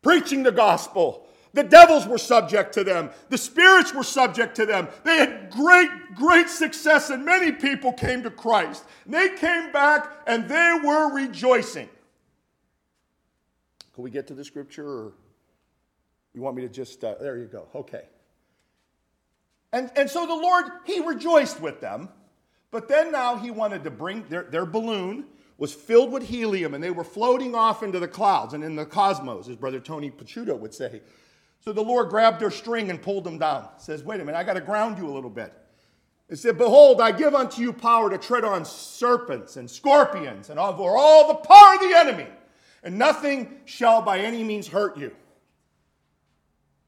[0.05, 1.27] preaching the gospel.
[1.55, 3.11] The devils were subject to them.
[3.31, 4.89] The spirits were subject to them.
[5.05, 8.85] They had great, great success, and many people came to Christ.
[9.07, 11.89] They came back and they were rejoicing.
[13.95, 15.13] Can we get to the scripture or
[16.35, 17.69] you want me to just, uh, there you go.
[17.75, 18.03] Okay.
[19.75, 22.09] And, and so the Lord, he rejoiced with them,
[22.71, 25.25] but then now he wanted to bring their, their balloon
[25.59, 28.87] was filled with helium and they were floating off into the clouds and in the
[28.87, 31.03] cosmos, as Brother Tony Pachuto would say.
[31.59, 33.69] So the Lord grabbed their string and pulled them down.
[33.79, 35.53] Says, wait a minute, I got to ground you a little bit.
[36.31, 40.61] He said, Behold, I give unto you power to tread on serpents and scorpions and
[40.61, 42.29] over all the power of the enemy
[42.85, 45.11] and nothing shall by any means hurt you.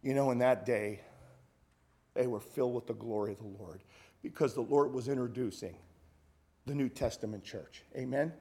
[0.02, 1.00] You know, in that day,
[2.16, 3.82] they were filled with the glory of the Lord
[4.22, 5.76] because the Lord was introducing
[6.66, 7.82] the New Testament church.
[7.96, 8.32] Amen?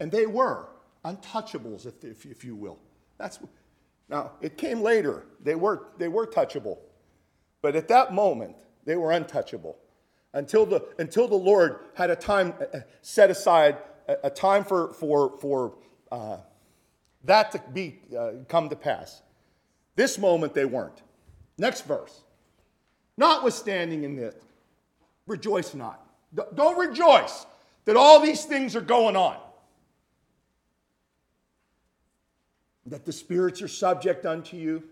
[0.00, 0.68] And they were
[1.04, 2.78] untouchables, if, if, if you will.
[3.18, 3.38] That's,
[4.08, 5.26] now, it came later.
[5.42, 6.78] They were, they were touchable.
[7.62, 9.76] But at that moment, they were untouchable
[10.32, 13.76] until the, until the Lord had a time uh, uh, set aside
[14.24, 15.74] a, time for, for, for
[16.10, 16.38] uh,
[17.24, 19.22] that to be, uh, come to pass.
[20.00, 21.02] This moment they weren't.
[21.58, 22.22] Next verse.
[23.18, 24.34] Notwithstanding in this,
[25.26, 26.02] rejoice not.
[26.54, 27.44] Don't rejoice
[27.84, 29.36] that all these things are going on.
[32.86, 34.84] That the spirits are subject unto you,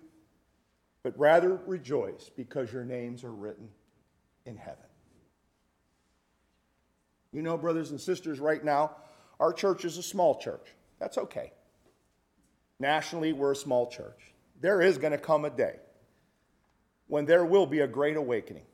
[1.03, 3.71] but rather rejoice because your names are written
[4.45, 4.85] in heaven.
[7.33, 8.91] You know, brothers and sisters, right now,
[9.41, 10.75] our church is a small church.
[10.99, 11.53] That's okay.
[12.79, 14.35] Nationally, we're a small church.
[14.61, 15.77] There is going to come a day
[17.07, 18.65] when there will be a great awakening.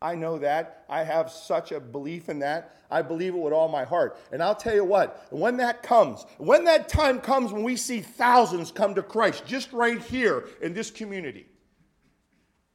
[0.00, 0.84] I know that.
[0.88, 2.76] I have such a belief in that.
[2.90, 4.18] I believe it with all my heart.
[4.30, 8.00] And I'll tell you what, when that comes, when that time comes when we see
[8.00, 11.46] thousands come to Christ just right here in this community,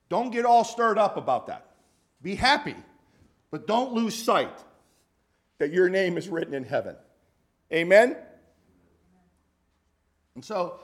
[0.10, 1.68] don't get all stirred up about that.
[2.22, 2.76] Be happy,
[3.52, 4.58] but don't lose sight
[5.60, 6.96] that your name is written in heaven.
[7.72, 8.18] Amen?
[10.34, 10.80] And so,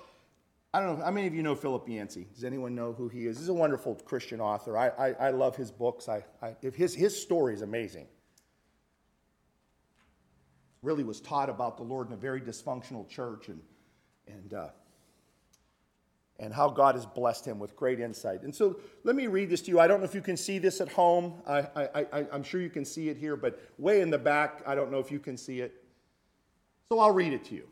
[0.75, 2.27] I don't know, how many of you know Philip Yancey?
[2.33, 3.39] Does anyone know who he is?
[3.39, 4.77] He's a wonderful Christian author.
[4.77, 6.09] I, I, I love his books.
[6.09, 8.07] I, I, his, his story is amazing.
[10.81, 13.61] Really was taught about the Lord in a very dysfunctional church and,
[14.27, 14.67] and, uh,
[16.39, 18.41] and how God has blessed him with great insight.
[18.41, 19.79] And so let me read this to you.
[19.79, 21.35] I don't know if you can see this at home.
[21.47, 24.61] I, I, I, I'm sure you can see it here, but way in the back,
[24.67, 25.85] I don't know if you can see it.
[26.89, 27.69] So I'll read it to you.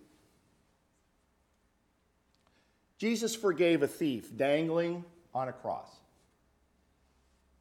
[3.04, 5.04] Jesus forgave a thief dangling
[5.36, 5.90] on a cross.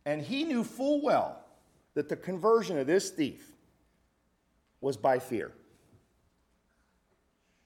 [0.06, 1.36] And he knew full well
[1.94, 3.44] that the conversion of this thief
[4.80, 5.50] was by fear.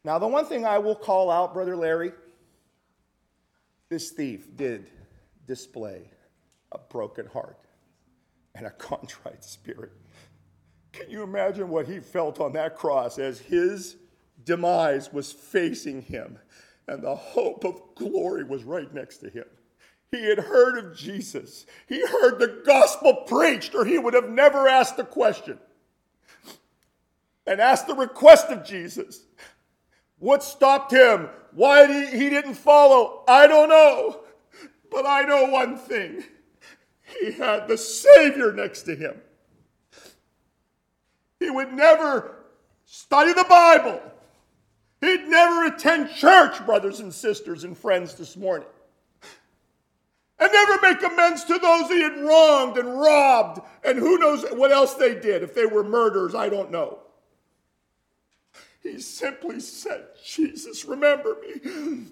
[0.05, 2.13] Now, the one thing I will call out, Brother Larry,
[3.91, 4.89] this thief did
[5.47, 6.09] display
[6.73, 7.59] a broken heart
[8.55, 9.93] and a contrite spirit.
[10.93, 13.97] Can you imagine what he felt on that cross as his
[14.47, 16.39] demise was facing him
[16.89, 19.45] and the hope of glory was right next to him?
[20.11, 21.67] He had heard of Jesus.
[21.89, 25.59] He heard the gospel preached, or he would have never asked the question
[27.47, 29.23] and asked the request of Jesus.
[30.19, 31.29] What stopped him?
[31.53, 33.25] Why he, didn't follow?
[33.27, 34.21] I don't know.
[34.91, 36.25] But I know one thing
[37.21, 39.21] he had the Savior next to him.
[41.39, 42.45] He would never
[42.85, 44.01] study the Bible.
[45.01, 48.69] He'd never attend church, brothers and sisters and friends, this morning.
[50.39, 54.71] And never make amends to those he had wronged and robbed, and who knows what
[54.71, 55.43] else they did.
[55.43, 56.99] If they were murderers, I don't know.
[58.83, 62.07] He simply said, Jesus, remember me.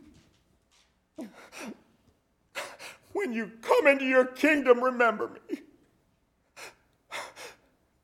[3.12, 5.60] When you come into your kingdom, remember me.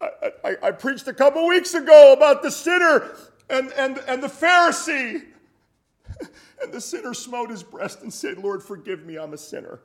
[0.00, 3.10] I, I, I preached a couple weeks ago about the sinner
[3.50, 5.24] and, and, and the Pharisee.
[6.62, 9.80] And the sinner smote his breast and said, Lord, forgive me, I'm a sinner.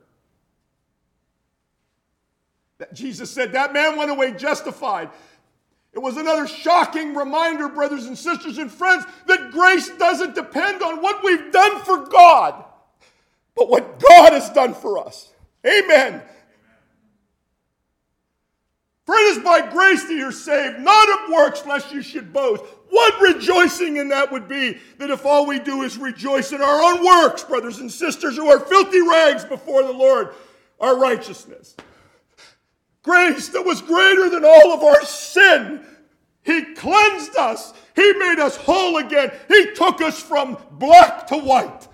[2.78, 5.08] That Jesus said, That man went away justified.
[5.94, 11.00] It was another shocking reminder, brothers and sisters and friends, that grace doesn't depend on
[11.00, 12.62] what we've done for God,
[13.54, 15.32] but what God has done for us.
[15.66, 16.20] Amen.
[19.06, 22.62] For it is by grace that you're saved, not of works, lest you should boast.
[22.90, 26.82] What rejoicing in that would be that if all we do is rejoice in our
[26.82, 30.34] own works, brothers and sisters who are filthy rags before the Lord,
[30.80, 31.76] our righteousness
[33.06, 35.80] grace that was greater than all of our sin.
[36.42, 37.72] He cleansed us.
[37.94, 39.30] He made us whole again.
[39.48, 41.88] He took us from black to white,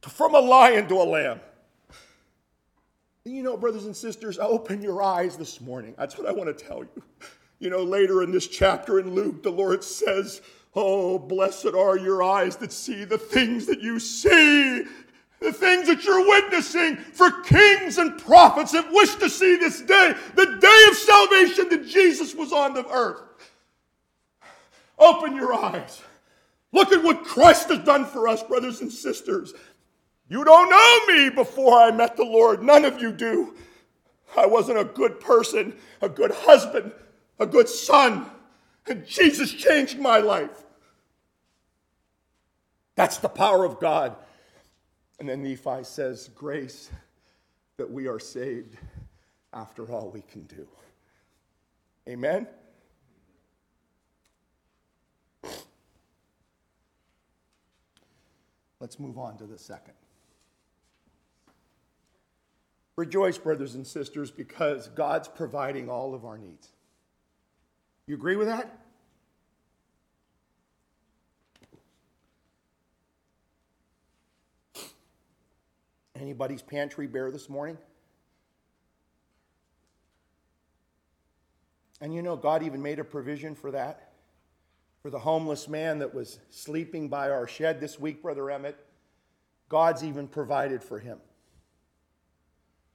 [0.00, 1.40] from a lion to a lamb.
[3.28, 5.94] And you know, brothers and sisters, open your eyes this morning.
[5.98, 7.02] That's what I want to tell you.
[7.60, 10.42] You know, later in this chapter in Luke, the Lord says,
[10.76, 14.84] Oh, blessed are your eyes that see the things that you see
[15.40, 20.14] the things that you're witnessing for kings and prophets have wished to see this day,
[20.36, 23.22] the day of salvation that Jesus was on the earth.
[24.98, 26.00] Open your eyes.
[26.72, 29.54] Look at what Christ has done for us, brothers and sisters.
[30.28, 32.62] You don't know me before I met the Lord.
[32.62, 33.54] None of you do.
[34.36, 36.92] I wasn't a good person, a good husband,
[37.38, 38.26] a good son,
[38.86, 40.64] and Jesus changed my life.
[42.94, 44.16] That's the power of God.
[45.18, 46.90] And then Nephi says, Grace
[47.78, 48.76] that we are saved
[49.54, 50.66] after all we can do.
[52.08, 52.46] Amen?
[58.80, 59.94] Let's move on to the second.
[62.98, 66.72] Rejoice, brothers and sisters, because God's providing all of our needs.
[68.08, 68.76] You agree with that?
[76.16, 77.78] Anybody's pantry bare this morning?
[82.00, 84.14] And you know, God even made a provision for that.
[85.02, 88.84] For the homeless man that was sleeping by our shed this week, Brother Emmett,
[89.68, 91.18] God's even provided for him.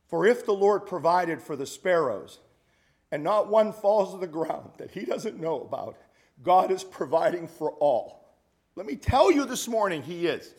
[0.07, 2.39] For if the Lord provided for the sparrows,
[3.11, 5.97] and not one falls to the ground that he doesn't know about,
[6.41, 8.23] God is providing for all.
[8.75, 10.53] Let me tell you this morning, he is.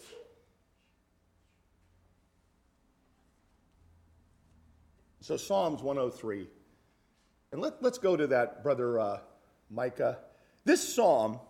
[5.20, 6.46] So, Psalms 103.
[7.50, 9.20] And let, us go to that, Brother uh,
[9.70, 10.18] Micah.
[10.64, 11.40] This psalm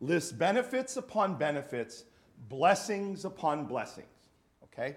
[0.00, 2.04] lists benefits upon benefits,
[2.48, 4.06] blessings upon blessings.
[4.64, 4.96] Okay?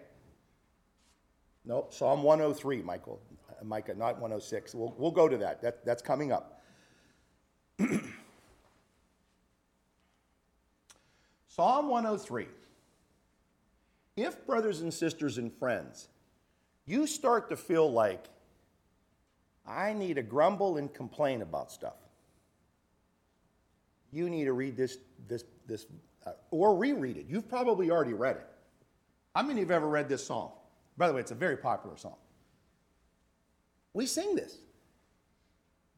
[1.68, 3.20] No, Psalm 103, Michael,
[3.62, 4.74] Micah, not 106.
[4.74, 5.62] We'll, we'll go to that.
[5.62, 6.64] that that's coming up.
[11.50, 12.48] Psalm 103.
[14.16, 16.08] If, brothers and sisters and friends,
[16.86, 18.28] you start to feel like
[19.68, 21.98] I need to grumble and complain about stuff,
[24.14, 25.86] you need to read this, this, this
[26.26, 27.26] uh, or reread it.
[27.28, 28.48] You've probably already read it.
[29.36, 30.54] How many of you have ever read this song?
[30.98, 32.16] By the way, it's a very popular song.
[33.94, 34.58] We sing this.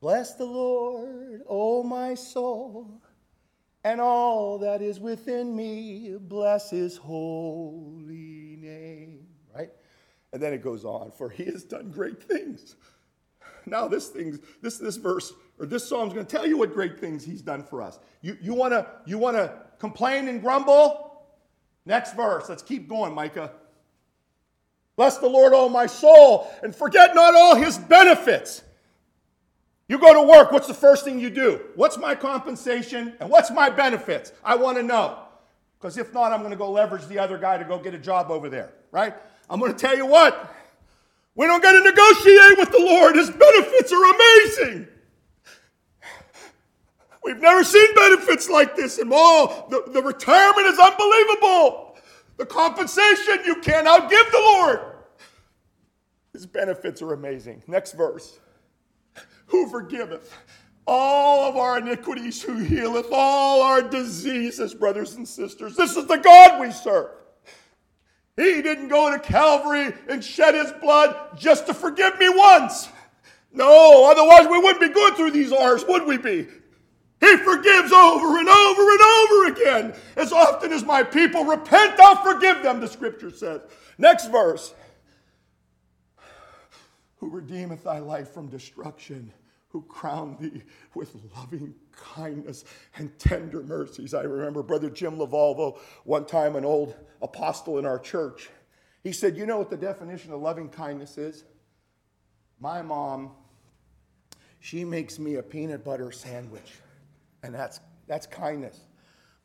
[0.01, 3.01] Bless the Lord, O my soul,
[3.83, 9.27] and all that is within me, bless his holy name.
[9.53, 9.69] Right?
[10.31, 12.75] And then it goes on, for he has done great things.
[13.65, 16.73] Now, this thing, this, this verse or this psalm is going to tell you what
[16.73, 17.99] great things he's done for us.
[18.21, 21.25] You, you want to you wanna complain and grumble?
[21.85, 22.47] Next verse.
[22.49, 23.51] Let's keep going, Micah.
[24.99, 28.63] Bless the Lord, O my soul, and forget not all his benefits.
[29.87, 31.61] You go to work, what's the first thing you do?
[31.75, 34.33] What's my compensation and what's my benefits?
[34.43, 35.17] I want to know.
[35.79, 37.97] Because if not, I'm going to go leverage the other guy to go get a
[37.97, 39.13] job over there, right?
[39.49, 40.53] I'm going to tell you what,
[41.33, 43.15] we don't got to negotiate with the Lord.
[43.15, 44.87] His benefits are amazing.
[47.23, 48.97] We've never seen benefits like this.
[48.97, 49.69] And all.
[49.69, 51.95] the, the retirement is unbelievable.
[52.35, 54.88] The compensation you can't outgive the Lord.
[56.33, 57.63] His benefits are amazing.
[57.67, 58.39] Next verse.
[59.47, 60.35] Who forgiveth
[60.89, 65.75] all of our iniquities, who healeth all our diseases, brothers and sisters.
[65.75, 67.11] This is the God we serve.
[68.35, 72.89] He didn't go to Calvary and shed his blood just to forgive me once.
[73.53, 76.47] No, otherwise we wouldn't be going through these R's, would we be?
[77.19, 79.93] He forgives over and over and over again.
[80.15, 83.61] As often as my people repent, I'll forgive them, the scripture says.
[83.97, 84.73] Next verse.
[87.19, 89.31] Who redeemeth thy life from destruction
[89.69, 90.63] who crowned thee
[90.95, 92.65] with loving kindness
[92.97, 94.13] and tender mercies.
[94.13, 98.49] I remember Brother Jim Lavalvo, one time an old apostle in our church,
[99.03, 101.43] he said, You know what the definition of loving kindness is?
[102.59, 103.31] My mom,
[104.59, 106.73] she makes me a peanut butter sandwich,
[107.43, 108.81] and that's, that's kindness.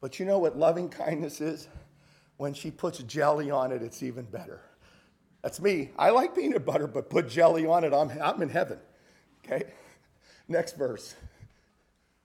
[0.00, 1.68] But you know what loving kindness is?
[2.36, 4.62] When she puts jelly on it, it's even better.
[5.44, 5.90] That's me.
[5.98, 8.78] I like peanut butter, but put jelly on it, I'm, I'm in heaven.
[9.44, 9.64] Okay?
[10.48, 11.14] Next verse.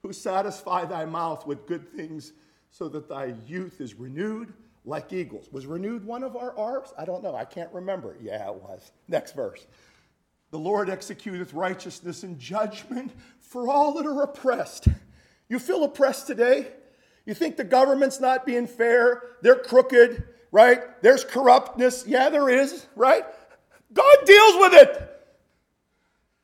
[0.03, 2.31] Who satisfy thy mouth with good things
[2.71, 4.53] so that thy youth is renewed
[4.85, 5.49] like eagles.
[5.51, 6.93] Was renewed one of our R's?
[6.97, 7.35] I don't know.
[7.35, 8.15] I can't remember.
[8.21, 8.89] Yeah, it was.
[9.09, 9.67] Next verse.
[10.51, 14.87] The Lord executeth righteousness and judgment for all that are oppressed.
[15.49, 16.67] You feel oppressed today?
[17.25, 19.23] You think the government's not being fair?
[19.41, 20.81] They're crooked, right?
[21.01, 22.05] There's corruptness.
[22.07, 23.23] Yeah, there is, right?
[23.93, 25.09] God deals with it.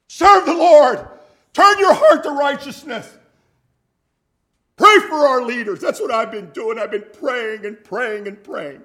[0.08, 1.08] Serve the Lord.
[1.54, 3.18] Turn your heart to righteousness.
[4.76, 5.80] Pray for our leaders.
[5.80, 6.78] That's what I've been doing.
[6.78, 8.82] I've been praying and praying and praying.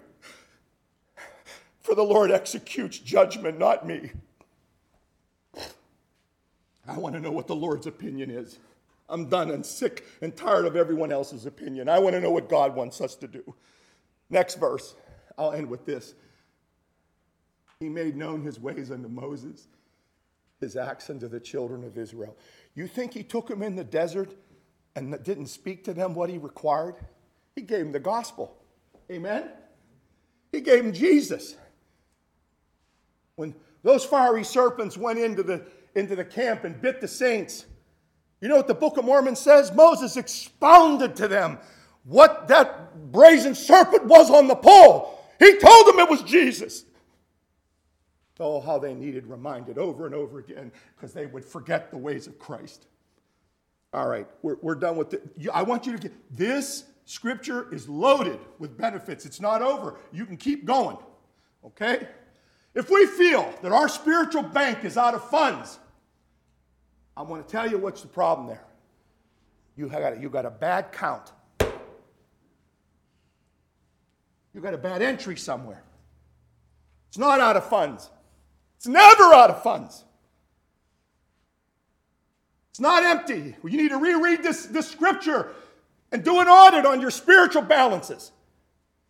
[1.80, 4.12] For the Lord executes judgment, not me.
[6.87, 8.58] I want to know what the Lord's opinion is.
[9.08, 11.88] I'm done and sick and tired of everyone else's opinion.
[11.88, 13.54] I want to know what God wants us to do.
[14.29, 14.94] Next verse.
[15.41, 16.13] I'll end with this.
[17.81, 19.69] He made known his ways unto Moses,
[20.61, 22.37] his acts unto the children of Israel.
[22.75, 24.35] You think he took them in the desert
[24.95, 26.97] and didn't speak to them what he required?
[27.57, 28.55] He gave them the gospel.
[29.11, 29.49] Amen?
[30.53, 31.57] He gave them Jesus.
[33.37, 35.65] When those fiery serpents went into the,
[35.95, 37.65] into the camp and bit the saints,
[38.43, 39.73] you know what the Book of Mormon says?
[39.73, 41.59] Moses expounded to them
[42.05, 45.17] what that brazen serpent was on the pole.
[45.41, 46.85] He told them it was Jesus.
[48.38, 52.27] Oh, how they needed reminded over and over again because they would forget the ways
[52.27, 52.87] of Christ.
[53.93, 55.23] All right, we're, we're done with it.
[55.53, 59.27] I want you to get this scripture is loaded with benefits.
[59.27, 59.97] It's not over.
[60.13, 60.97] You can keep going,
[61.65, 62.07] okay?
[62.75, 65.81] If we feel that our spiritual bank is out of funds,
[67.17, 68.65] I'm going to tell you what's the problem there.
[69.77, 71.33] You got, you got a bad count.
[74.55, 75.83] You got a bad entry somewhere.
[77.09, 78.11] It's not out of funds.
[78.77, 80.05] It's never out of funds.
[82.71, 83.57] It's not empty.
[83.65, 85.53] You need to reread this, this scripture
[86.13, 88.33] and do an audit on your spiritual balances.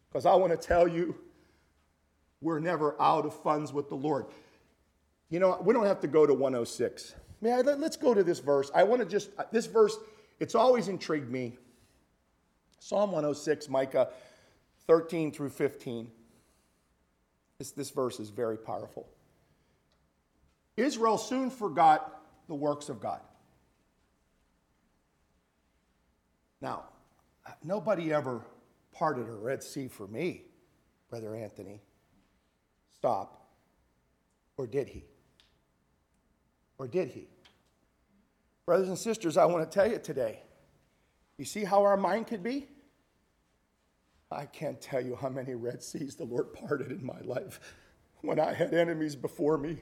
[0.08, 1.14] Because I want to tell you,
[2.40, 4.26] we're never out of funds with the Lord.
[5.28, 7.14] You know, we don't have to go to 106.
[7.40, 8.70] Man, let's go to this verse.
[8.74, 9.96] I want to just, this verse,
[10.40, 11.56] it's always intrigued me.
[12.80, 14.08] Psalm 106, Micah
[14.86, 16.10] 13 through 15.
[17.58, 19.08] This, this verse is very powerful.
[20.76, 23.20] Israel soon forgot the works of God.
[26.60, 26.84] Now,
[27.62, 28.42] nobody ever
[28.92, 30.42] parted a Red Sea for me,
[31.08, 31.80] Brother Anthony.
[32.94, 33.48] Stop.
[34.56, 35.04] Or did he?
[36.78, 37.28] Or did he?
[38.66, 40.40] Brothers and sisters, I want to tell you today
[41.38, 42.68] you see how our mind could be?
[44.32, 47.58] I can't tell you how many Red Seas the Lord parted in my life.
[48.22, 49.78] When I had enemies before me,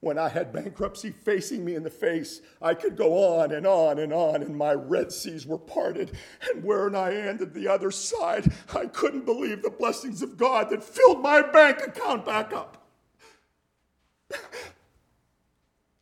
[0.00, 3.98] when I had bankruptcy facing me in the face, I could go on and on
[3.98, 6.16] and on, and my Red Seas were parted.
[6.48, 10.82] And when I ended the other side, I couldn't believe the blessings of God that
[10.82, 12.81] filled my bank account back up.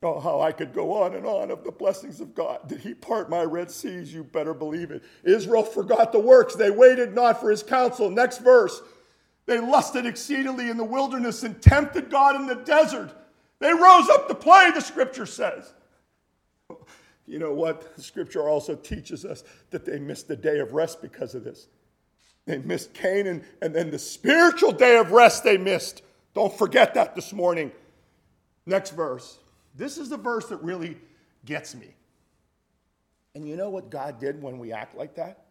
[0.02, 2.66] Oh, how I could go on and on of the blessings of God.
[2.66, 4.14] Did he part my Red Seas?
[4.14, 5.02] You better believe it.
[5.24, 6.54] Israel forgot the works.
[6.54, 8.08] They waited not for his counsel.
[8.08, 8.80] Next verse.
[9.44, 13.12] They lusted exceedingly in the wilderness and tempted God in the desert.
[13.58, 15.74] They rose up to play, the scripture says.
[17.26, 17.94] You know what?
[17.94, 21.68] The scripture also teaches us that they missed the day of rest because of this.
[22.46, 26.02] They missed Canaan, and then the spiritual day of rest they missed.
[26.32, 27.70] Don't forget that this morning.
[28.64, 29.39] Next verse.
[29.74, 30.98] This is the verse that really
[31.44, 31.94] gets me.
[33.34, 35.44] And you know what God did when we act like that?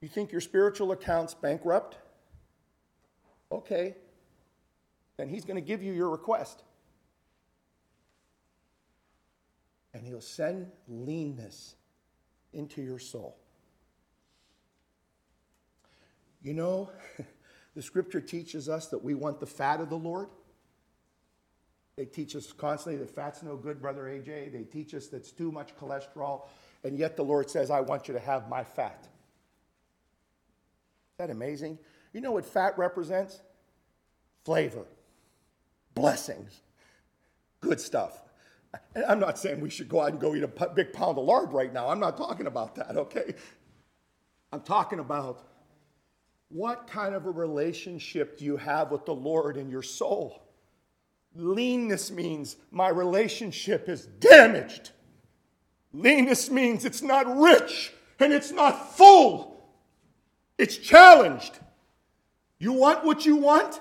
[0.00, 1.96] You think your spiritual account's bankrupt?
[3.50, 3.96] Okay.
[5.16, 6.62] Then He's going to give you your request.
[9.94, 11.76] And He'll send leanness
[12.52, 13.36] into your soul.
[16.42, 16.90] You know,
[17.76, 20.28] the scripture teaches us that we want the fat of the Lord.
[21.96, 24.52] They teach us constantly that fat's no good, Brother AJ.
[24.52, 26.46] They teach us that's too much cholesterol.
[26.84, 29.06] And yet the Lord says, I want you to have my fat.
[31.12, 31.78] Is that amazing?
[32.12, 33.40] You know what fat represents?
[34.44, 34.86] Flavor,
[35.94, 36.62] blessings,
[37.60, 38.22] good stuff.
[38.94, 41.24] And I'm not saying we should go out and go eat a big pound of
[41.24, 41.88] lard right now.
[41.88, 43.34] I'm not talking about that, okay?
[44.50, 45.46] I'm talking about
[46.48, 50.42] what kind of a relationship do you have with the Lord in your soul?
[51.34, 54.90] Leanness means my relationship is damaged.
[55.92, 59.62] Leanness means it's not rich and it's not full.
[60.58, 61.58] It's challenged.
[62.58, 63.80] You want what you want?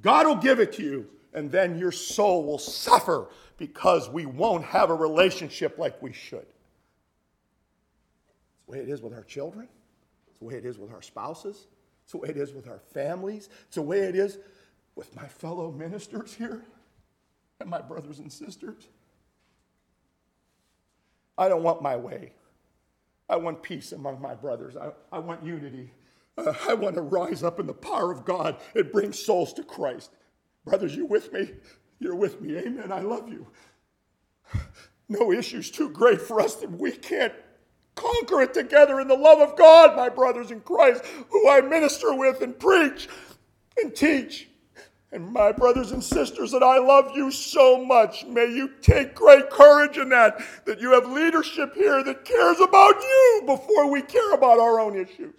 [0.00, 1.08] God will give it to you.
[1.34, 6.40] And then your soul will suffer because we won't have a relationship like we should.
[6.40, 6.48] It's
[8.66, 9.66] the way it is with our children.
[10.28, 11.68] It's the way it is with our spouses.
[12.02, 13.48] It's the way it is with our families.
[13.66, 14.38] It's the way it is
[14.94, 16.62] with my fellow ministers here
[17.62, 18.88] and my brothers and sisters.
[21.38, 22.34] I don't want my way.
[23.28, 24.76] I want peace among my brothers.
[24.76, 25.92] I, I want unity.
[26.36, 29.62] Uh, I want to rise up in the power of God and bring souls to
[29.62, 30.10] Christ.
[30.64, 31.52] Brothers, you with me?
[31.98, 32.56] You're with me.
[32.58, 32.92] Amen.
[32.92, 33.46] I love you.
[35.08, 37.34] No issue's too great for us that we can't
[37.94, 42.14] conquer it together in the love of God, my brothers in Christ, who I minister
[42.14, 43.08] with and preach
[43.82, 44.48] and teach.
[45.12, 48.24] And my brothers and sisters, that I love you so much.
[48.24, 52.94] May you take great courage in that, that you have leadership here that cares about
[53.02, 55.34] you before we care about our own issues.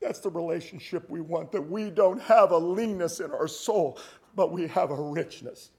[0.00, 3.98] That's the relationship we want, that we don't have a leanness in our soul,
[4.36, 5.70] but we have a richness.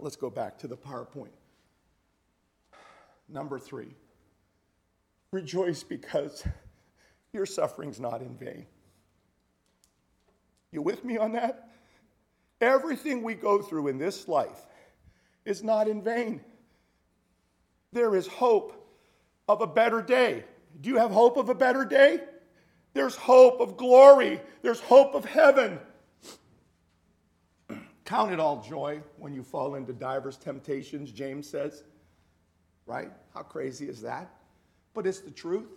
[0.00, 1.28] Let's go back to the PowerPoint.
[3.28, 3.94] Number three,
[5.30, 6.42] rejoice because
[7.32, 8.66] your suffering's not in vain.
[10.72, 11.68] You with me on that?
[12.60, 14.66] Everything we go through in this life
[15.44, 16.40] is not in vain.
[17.92, 18.76] There is hope
[19.48, 20.44] of a better day.
[20.80, 22.20] Do you have hope of a better day?
[22.92, 24.40] There's hope of glory.
[24.62, 25.78] There's hope of heaven.
[28.04, 31.84] Count it all joy when you fall into divers temptations, James says.
[32.86, 33.10] Right?
[33.34, 34.30] How crazy is that?
[34.94, 35.68] But it's the truth.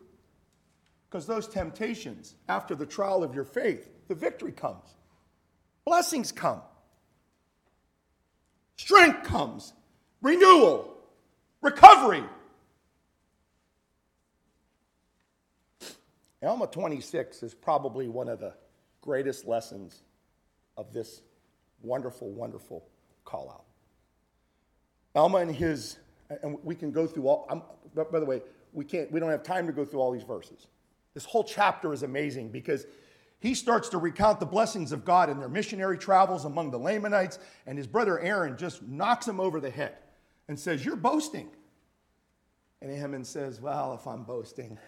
[1.10, 4.95] Because those temptations, after the trial of your faith, the victory comes,
[5.86, 6.62] blessings come,
[8.78, 9.74] strength comes,
[10.22, 10.95] renewal,
[11.62, 12.24] recovery.
[16.41, 18.54] Alma 26 is probably one of the
[19.01, 20.01] greatest lessons
[20.76, 21.22] of this
[21.82, 22.86] wonderful, wonderful
[23.24, 23.64] call out.
[25.16, 25.97] Alma and his,
[26.41, 27.62] and we can go through all, I'm,
[28.12, 28.41] by the way,
[28.74, 30.68] we can't, we don't have time to go through all these verses.
[31.14, 32.88] This whole chapter is amazing because
[33.44, 37.39] he starts to recount the blessings of God in their missionary travels among the Lamanites,
[37.68, 39.98] and his brother Aaron just knocks him over the head
[40.48, 41.50] and says, You're boasting.
[42.82, 44.80] And Ammon says, Well, if I'm boasting,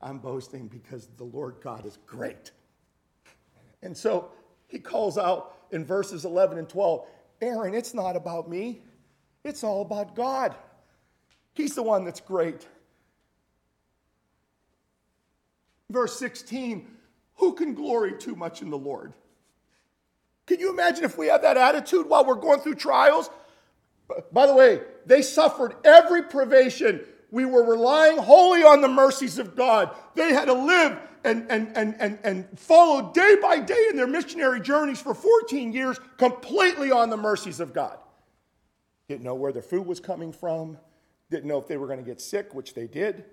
[0.00, 2.52] I'm boasting because the Lord God is great.
[3.82, 4.30] And so
[4.68, 7.06] he calls out in verses 11 and 12
[7.42, 8.80] Aaron, it's not about me,
[9.44, 10.54] it's all about God.
[11.52, 12.66] He's the one that's great.
[15.90, 16.88] Verse 16
[17.42, 19.14] Who can glory too much in the Lord?
[20.46, 23.30] Can you imagine if we have that attitude while we're going through trials?
[24.30, 27.00] By the way, they suffered every privation.
[27.32, 29.92] We were relying wholly on the mercies of God.
[30.14, 34.06] They had to live and, and, and, and, and follow day by day in their
[34.06, 37.98] missionary journeys for 14 years completely on the mercies of God.
[39.08, 40.78] Didn't know where their food was coming from,
[41.28, 43.24] didn't know if they were going to get sick, which they did.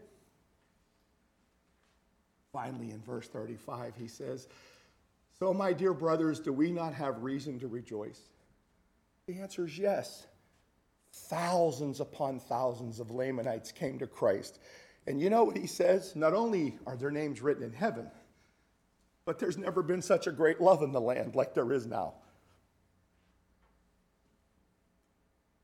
[2.51, 4.47] Finally, in verse 35, he says,
[5.37, 8.21] So, my dear brothers, do we not have reason to rejoice?
[9.27, 10.25] The answer is yes.
[11.11, 14.59] Thousands upon thousands of Lamanites came to Christ.
[15.07, 16.15] And you know what he says?
[16.15, 18.09] Not only are their names written in heaven,
[19.25, 22.15] but there's never been such a great love in the land like there is now.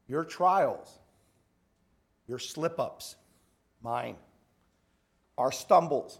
[0.08, 1.00] Your trials,
[2.28, 3.16] your slip ups,
[3.82, 4.18] mine,
[5.38, 6.20] our stumbles,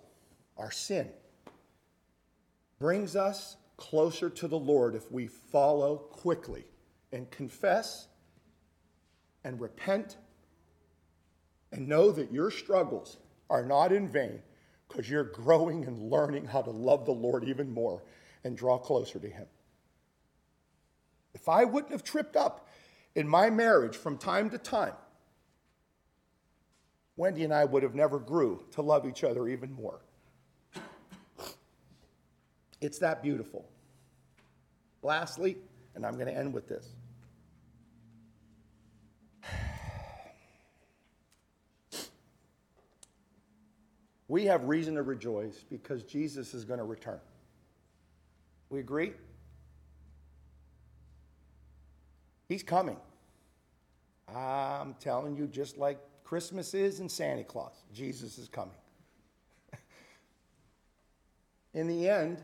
[0.58, 1.10] our sin,
[2.80, 6.66] brings us closer to the Lord if we follow quickly
[7.12, 8.08] and confess
[9.44, 10.18] and repent
[11.72, 13.18] and know that your struggles
[13.50, 14.42] are not in vain
[14.88, 18.04] because you're growing and learning how to love the Lord even more
[18.44, 19.48] and draw closer to Him.
[21.34, 22.70] If I wouldn't have tripped up
[23.14, 24.94] in my marriage from time to time,
[27.18, 30.02] Wendy and I would have never grew to love each other even more.
[32.86, 33.66] It's that beautiful.
[35.02, 35.58] Lastly,
[35.96, 36.88] and I'm going to end with this.
[44.28, 47.20] We have reason to rejoice because Jesus is going to return.
[48.72, 49.14] We agree?
[52.50, 52.98] He's coming.
[54.28, 58.74] I'm telling you, just like Christmas is and Santa Claus, Jesus is coming.
[61.76, 62.44] In the end,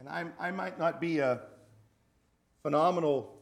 [0.00, 1.40] and I, I might not be a
[2.62, 3.36] phenomenal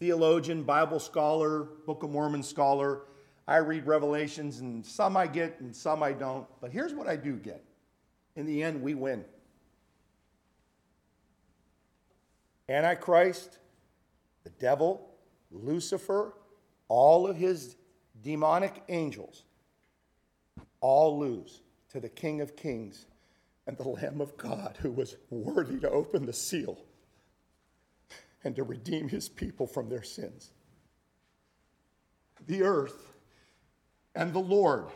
[0.00, 3.02] theologian, Bible scholar, Book of Mormon scholar.
[3.46, 6.46] I read Revelations, and some I get and some I don't.
[6.60, 7.64] But here's what I do get
[8.36, 9.24] in the end, we win.
[12.68, 13.58] Antichrist,
[14.44, 15.08] the devil,
[15.50, 16.34] Lucifer,
[16.88, 17.76] all of his
[18.22, 19.44] demonic angels
[20.80, 23.06] all lose to the King of Kings
[23.68, 26.78] and the Lamb of God who was worthy to open the seal
[28.42, 30.52] and to redeem his people from their sins.
[32.46, 33.12] The earth
[34.14, 34.86] and the Lord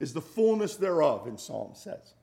[0.00, 2.14] is the fullness thereof, in Psalm says.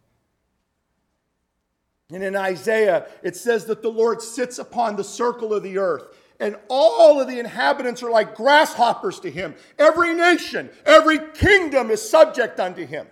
[2.12, 6.04] And in Isaiah, it says that the Lord sits upon the circle of the earth,
[6.42, 9.56] and all of the inhabitants are like grasshoppers to him.
[9.80, 13.08] Every nation, every kingdom is subject unto him.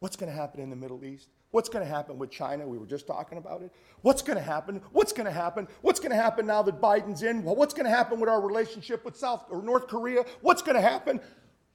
[0.00, 1.28] What's going to happen in the Middle East?
[1.50, 2.66] What's going to happen with China?
[2.68, 3.72] We were just talking about it.
[4.02, 4.80] What's going to happen?
[4.92, 5.66] What's going to happen?
[5.80, 7.42] What's going to happen now that Biden's in?
[7.42, 10.24] Well, what's going to happen with our relationship with South or North Korea?
[10.40, 11.20] What's going to happen?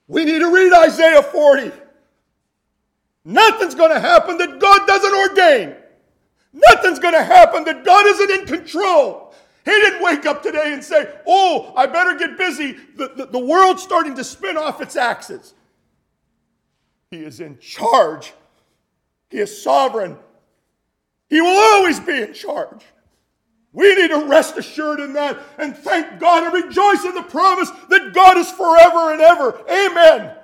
[0.08, 1.72] We need to read Isaiah 40.
[3.26, 5.76] Nothing's going to happen that God doesn't ordain.
[6.54, 9.34] Nothing's going to happen that God isn't in control.
[9.66, 12.74] He didn't wake up today and say, Oh, I better get busy.
[12.96, 15.54] The, the, the world's starting to spin off its axis.
[17.14, 18.34] He is in charge.
[19.30, 20.18] He is sovereign.
[21.30, 22.84] He will always be in charge.
[23.72, 27.70] We need to rest assured in that and thank God and rejoice in the promise
[27.90, 29.64] that God is forever and ever.
[29.70, 30.36] Amen.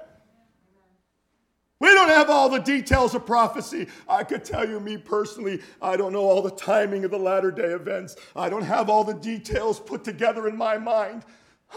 [1.79, 3.87] We don't have all the details of prophecy.
[4.07, 7.49] I could tell you, me personally, I don't know all the timing of the latter
[7.49, 8.15] day events.
[8.35, 11.23] I don't have all the details put together in my mind.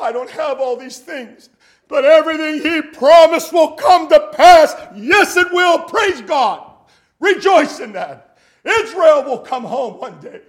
[0.00, 1.50] I don't have all these things,
[1.92, 4.74] but everything he promised will come to pass.
[4.96, 5.80] Yes, it will.
[5.80, 6.72] Praise God.
[7.20, 8.38] Rejoice in that.
[8.64, 10.40] Israel will come home one day.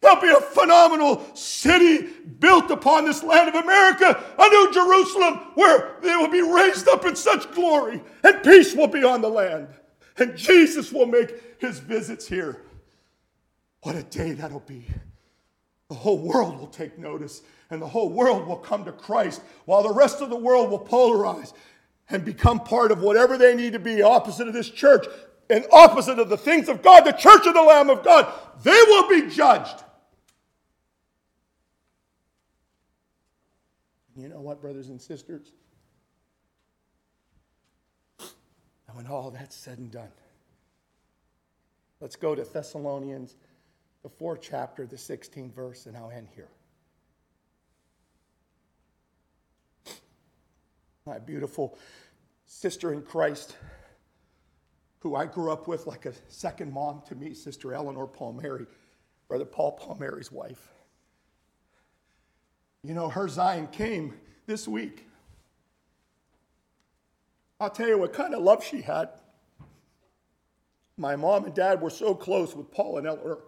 [0.00, 2.08] There'll be a phenomenal city
[2.38, 7.04] built upon this land of America, a new Jerusalem where they will be raised up
[7.04, 9.68] in such glory, and peace will be on the land.
[10.16, 12.62] And Jesus will make his visits here.
[13.82, 14.86] What a day that'll be.
[15.90, 19.82] The whole world will take notice, and the whole world will come to Christ, while
[19.82, 21.52] the rest of the world will polarize
[22.10, 25.06] and become part of whatever they need to be, opposite of this church
[25.50, 28.32] and opposite of the things of God, the church of the Lamb of God.
[28.62, 29.82] They will be judged.
[34.16, 35.52] You know what, brothers and sisters?
[38.18, 40.12] And when all that's said and done,
[42.00, 43.36] let's go to Thessalonians,
[44.02, 46.48] the fourth chapter, the 16th verse, and I'll end here.
[51.06, 51.76] My beautiful
[52.46, 53.56] sister in Christ,
[55.00, 58.64] who I grew up with like a second mom to me, Sister Eleanor Palmieri,
[59.28, 60.70] Brother Paul Palmieri's wife.
[62.82, 64.14] You know, her Zion came
[64.46, 65.06] this week.
[67.60, 69.10] I'll tell you what kind of love she had.
[70.96, 73.40] My mom and dad were so close with Paul and Eleanor.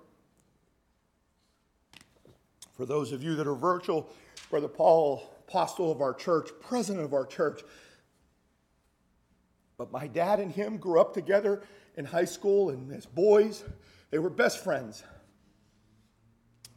[2.74, 4.11] For those of you that are virtual,
[4.50, 7.62] Brother Paul, apostle of our church, president of our church.
[9.78, 11.62] But my dad and him grew up together
[11.97, 13.64] in high school and as boys.
[14.11, 15.03] They were best friends.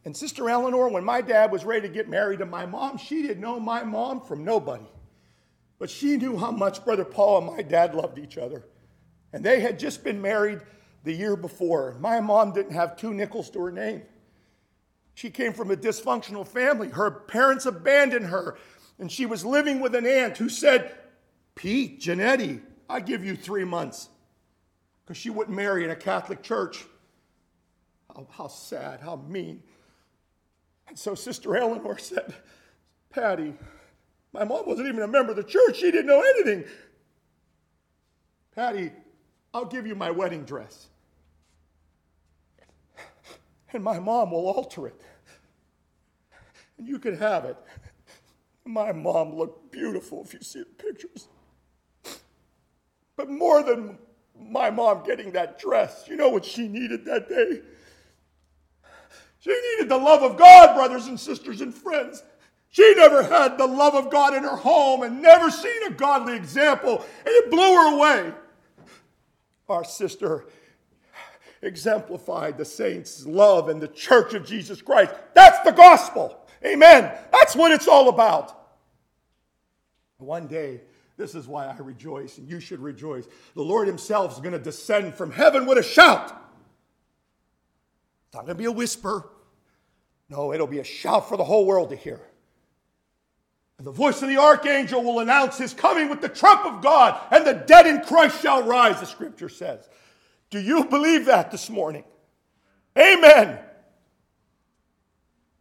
[0.06, 3.22] And Sister Eleanor, when my dad was ready to get married to my mom, she
[3.22, 4.88] didn't know my mom from nobody.
[5.78, 8.66] But she knew how much Brother Paul and my dad loved each other.
[9.34, 10.62] And they had just been married
[11.04, 11.98] the year before.
[12.00, 14.02] My mom didn't have two nickels to her name.
[15.20, 16.88] She came from a dysfunctional family.
[16.88, 18.58] Her parents abandoned her,
[19.00, 20.96] and she was living with an aunt who said,
[21.56, 24.08] Pete, Giannetti, I give you three months.
[25.04, 26.86] Because she wouldn't marry in a Catholic church.
[28.08, 29.62] How, how sad, how mean.
[30.88, 32.34] And so Sister Eleanor said,
[33.10, 33.56] Patty,
[34.32, 35.80] my mom wasn't even a member of the church.
[35.80, 36.64] She didn't know anything.
[38.56, 38.94] Patty,
[39.54, 40.88] I'll give you my wedding dress.
[43.74, 45.00] And my mom will alter it.
[46.80, 47.58] And you can have it.
[48.66, 51.28] My mom looked beautiful if you see the pictures.
[53.18, 54.00] But more than
[54.40, 57.62] my mom getting that dress, you know what she needed that day?
[59.40, 62.24] She needed the love of God, brothers and sisters and friends.
[62.70, 66.36] She never had the love of God in her home and never seen a godly
[66.36, 68.34] example, and it blew her away.
[69.68, 70.46] Our sister
[71.62, 75.14] exemplified the saints' love and the church of Jesus Christ.
[75.34, 76.46] That's the gospel.
[76.66, 77.12] Amen.
[77.32, 78.56] That's what it's all about.
[80.18, 80.82] One day,
[81.18, 83.26] this is why I rejoice, and you should rejoice.
[83.56, 86.26] The Lord Himself is going to descend from heaven with a shout.
[88.28, 89.30] It's not going to be a whisper.
[90.30, 92.22] No, it'll be a shout for the whole world to hear.
[93.78, 97.20] And the voice of the archangel will announce his coming with the trump of God,
[97.32, 99.88] and the dead in Christ shall rise, the scripture says.
[100.50, 102.04] Do you believe that this morning?
[102.98, 103.60] Amen.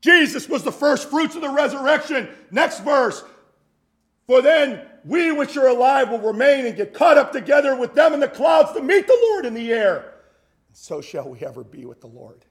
[0.00, 2.28] Jesus was the first fruits of the resurrection.
[2.50, 3.24] Next verse.
[4.26, 8.12] For then we which are alive will remain and get caught up together with them
[8.12, 10.14] in the clouds to meet the Lord in the air.
[10.68, 12.44] And so shall we ever be with the Lord.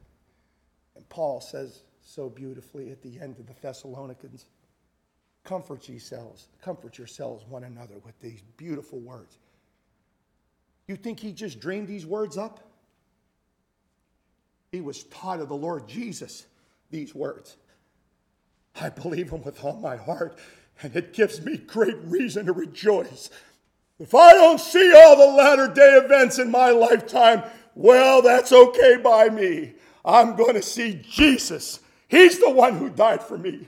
[0.95, 4.45] And Paul says so beautifully at the end of the Thessalonians
[5.43, 9.37] comfort yourselves, comfort yourselves one another with these beautiful words.
[10.87, 12.59] You think he just dreamed these words up?
[14.71, 16.47] He was taught of the Lord Jesus
[16.89, 17.57] these words.
[18.79, 20.37] I believe them with all my heart,
[20.81, 23.29] and it gives me great reason to rejoice.
[23.99, 28.97] If I don't see all the latter day events in my lifetime, well, that's okay
[28.97, 29.73] by me.
[30.05, 31.79] I'm going to see Jesus.
[32.07, 33.67] He's the one who died for me.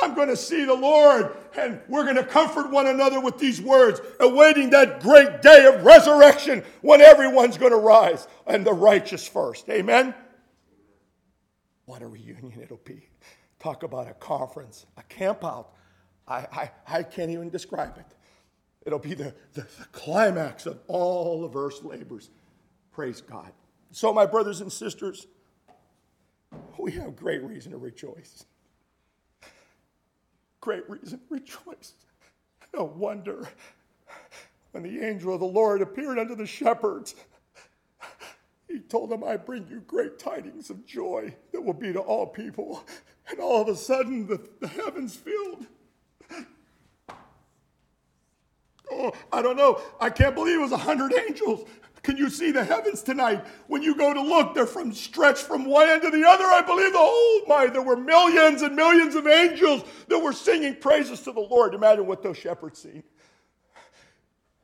[0.00, 3.60] I'm going to see the Lord, and we're going to comfort one another with these
[3.60, 9.28] words, awaiting that great day of resurrection when everyone's going to rise, and the righteous
[9.28, 9.68] first.
[9.68, 10.14] Amen?
[11.86, 13.08] What a reunion it'll be.
[13.58, 15.72] Talk about a conference, a camp out.
[16.26, 18.06] I, I, I can't even describe it.
[18.84, 22.30] It'll be the, the, the climax of all of earth's labors.
[22.92, 23.52] Praise God.
[23.90, 25.26] So, my brothers and sisters,
[26.78, 28.44] we have great reason to rejoice.
[30.60, 31.94] Great reason to rejoice.
[32.74, 33.48] No wonder
[34.72, 37.14] when the angel of the Lord appeared unto the shepherds,
[38.72, 42.26] he told them, I bring you great tidings of joy that will be to all
[42.26, 42.84] people.
[43.30, 45.66] And all of a sudden, the, the heavens filled.
[48.90, 49.80] Oh, I don't know.
[50.00, 51.68] I can't believe it was a 100 angels.
[52.02, 53.44] Can you see the heavens tonight?
[53.68, 56.44] When you go to look, they're from stretched from one end to the other.
[56.44, 61.20] I believe the my there were millions and millions of angels that were singing praises
[61.20, 61.74] to the Lord.
[61.74, 63.02] Imagine what those shepherds see.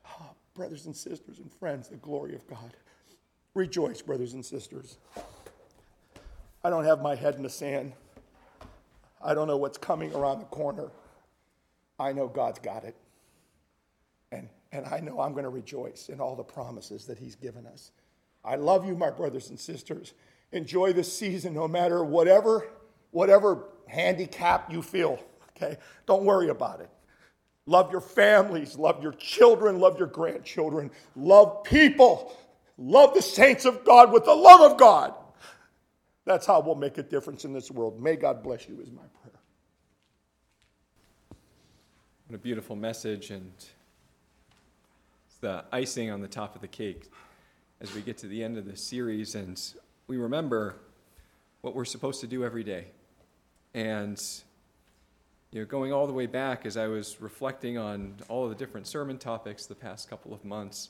[0.05, 2.75] Oh, ah, brothers and sisters and friends, the glory of God.
[3.59, 4.95] Rejoice, brothers and sisters.
[6.63, 7.91] I don't have my head in the sand.
[9.21, 10.91] I don't know what's coming around the corner.
[11.99, 12.95] I know God's got it.
[14.31, 17.67] And, and I know I'm going to rejoice in all the promises that He's given
[17.67, 17.91] us.
[18.45, 20.13] I love you, my brothers and sisters.
[20.53, 22.65] Enjoy this season no matter whatever,
[23.11, 25.19] whatever handicap you feel.
[25.57, 25.75] Okay?
[26.05, 26.89] Don't worry about it.
[27.65, 32.33] Love your families, love your children, love your grandchildren, love people,
[32.79, 35.13] love the saints of God with the love of God.
[36.25, 38.01] That's how we'll make a difference in this world.
[38.01, 39.39] May God bless you, is my prayer.
[42.27, 47.09] What a beautiful message, and it's the icing on the top of the cake
[47.81, 49.59] as we get to the end of this series and
[50.07, 50.75] we remember
[51.61, 52.85] what we're supposed to do every day.
[53.73, 54.21] And
[55.51, 58.55] you know, going all the way back as I was reflecting on all of the
[58.55, 60.89] different sermon topics the past couple of months,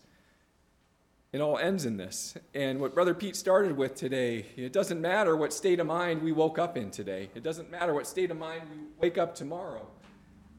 [1.32, 2.36] it all ends in this.
[2.54, 6.32] And what Brother Pete started with today, it doesn't matter what state of mind we
[6.32, 7.30] woke up in today.
[7.36, 9.88] It doesn't matter what state of mind we wake up tomorrow.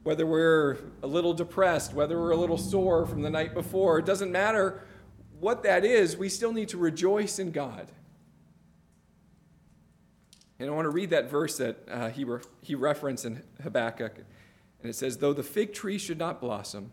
[0.03, 4.05] Whether we're a little depressed, whether we're a little sore from the night before, it
[4.05, 4.81] doesn't matter
[5.39, 7.91] what that is, we still need to rejoice in God.
[10.57, 14.15] And I want to read that verse that uh, he, re- he referenced in Habakkuk.
[14.15, 16.91] And it says, Though the fig tree should not blossom,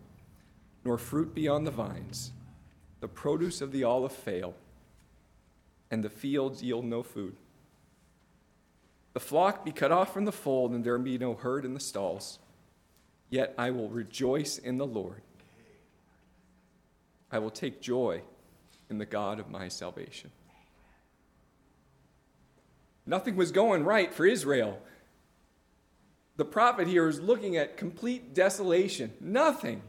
[0.85, 2.33] nor fruit be on the vines,
[3.01, 4.55] the produce of the olive fail,
[5.91, 7.37] and the fields yield no food.
[9.15, 11.81] The flock be cut off from the fold, and there be no herd in the
[11.81, 12.39] stalls.
[13.31, 15.23] Yet I will rejoice in the Lord.
[17.31, 18.23] I will take joy
[18.89, 20.31] in the God of my salvation.
[23.05, 24.79] Nothing was going right for Israel.
[26.37, 29.13] The prophet here is looking at complete desolation.
[29.21, 29.83] Nothing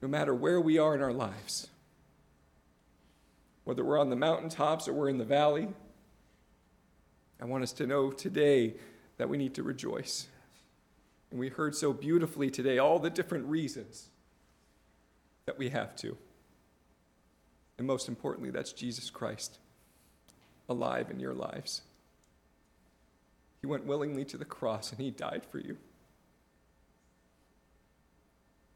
[0.00, 1.68] no matter where we are in our lives.
[3.64, 5.68] Whether we're on the mountaintops or we're in the valley,
[7.40, 8.74] I want us to know today
[9.18, 10.28] that we need to rejoice.
[11.30, 14.08] And we heard so beautifully today all the different reasons
[15.46, 16.16] that we have to.
[17.76, 19.58] And most importantly, that's Jesus Christ
[20.68, 21.82] alive in your lives.
[23.60, 25.76] He went willingly to the cross and he died for you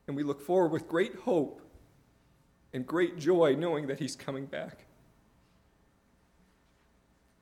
[0.07, 1.61] and we look forward with great hope
[2.72, 4.84] and great joy knowing that He's coming back.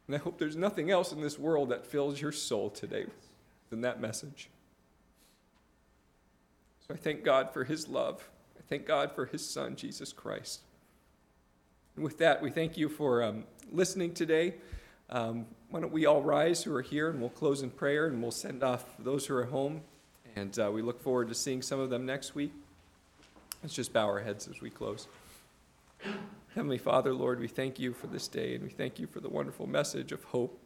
[0.07, 3.07] And I hope there's nothing else in this world that fills your soul today
[3.71, 4.51] than that message.
[6.87, 8.29] So I thank God for His love.
[8.59, 10.63] I thank God for His Son, Jesus Christ.
[11.95, 14.55] And with that, we thank you for um, listening today.
[15.09, 18.21] Um, why don't we all rise who are here and we'll close in prayer and
[18.21, 19.83] we'll send off those who are home
[20.41, 22.53] and uh, we look forward to seeing some of them next week.
[23.63, 25.07] Let's just bow our heads as we close.
[26.55, 29.29] Heavenly Father, Lord, we thank you for this day and we thank you for the
[29.29, 30.59] wonderful message of hope.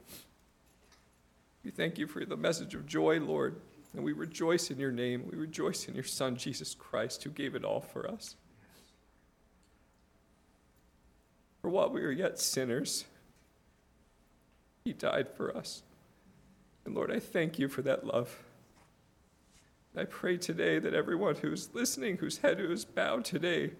[1.65, 3.57] We thank you for the message of joy, Lord,
[3.95, 5.29] and we rejoice in your name.
[5.29, 8.37] We rejoice in your Son, Jesus Christ, who gave it all for us.
[11.63, 13.07] For while we were yet sinners,
[14.85, 15.83] he died for us.
[16.85, 18.44] And Lord, I thank you for that love.
[19.97, 23.73] I pray today that everyone who's listening, whose head is bowed today,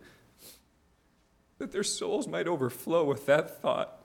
[1.59, 4.05] that their souls might overflow with that thought.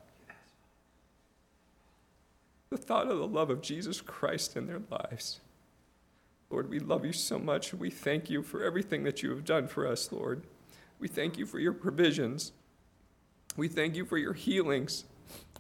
[2.70, 5.40] The thought of the love of Jesus Christ in their lives.
[6.50, 7.74] Lord, we love you so much.
[7.74, 10.44] We thank you for everything that you have done for us, Lord.
[11.00, 12.52] We thank you for your provisions.
[13.56, 15.06] We thank you for your healings.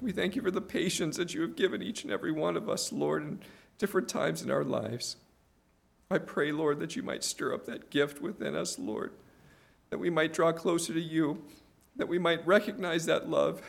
[0.01, 2.69] We thank you for the patience that you have given each and every one of
[2.69, 3.39] us, Lord, in
[3.77, 5.15] different times in our lives.
[6.11, 9.13] I pray, Lord, that you might stir up that gift within us, Lord,
[9.91, 11.43] that we might draw closer to you,
[11.97, 13.61] that we might recognize that love,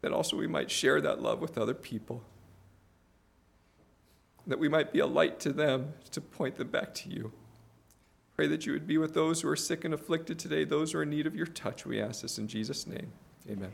[0.00, 2.24] that also we might share that love with other people,
[4.46, 7.32] that we might be a light to them to point them back to you.
[8.34, 10.98] Pray that you would be with those who are sick and afflicted today, those who
[10.98, 11.86] are in need of your touch.
[11.86, 13.12] We ask this in Jesus' name.
[13.48, 13.70] Amen.
[13.70, 13.72] Amen.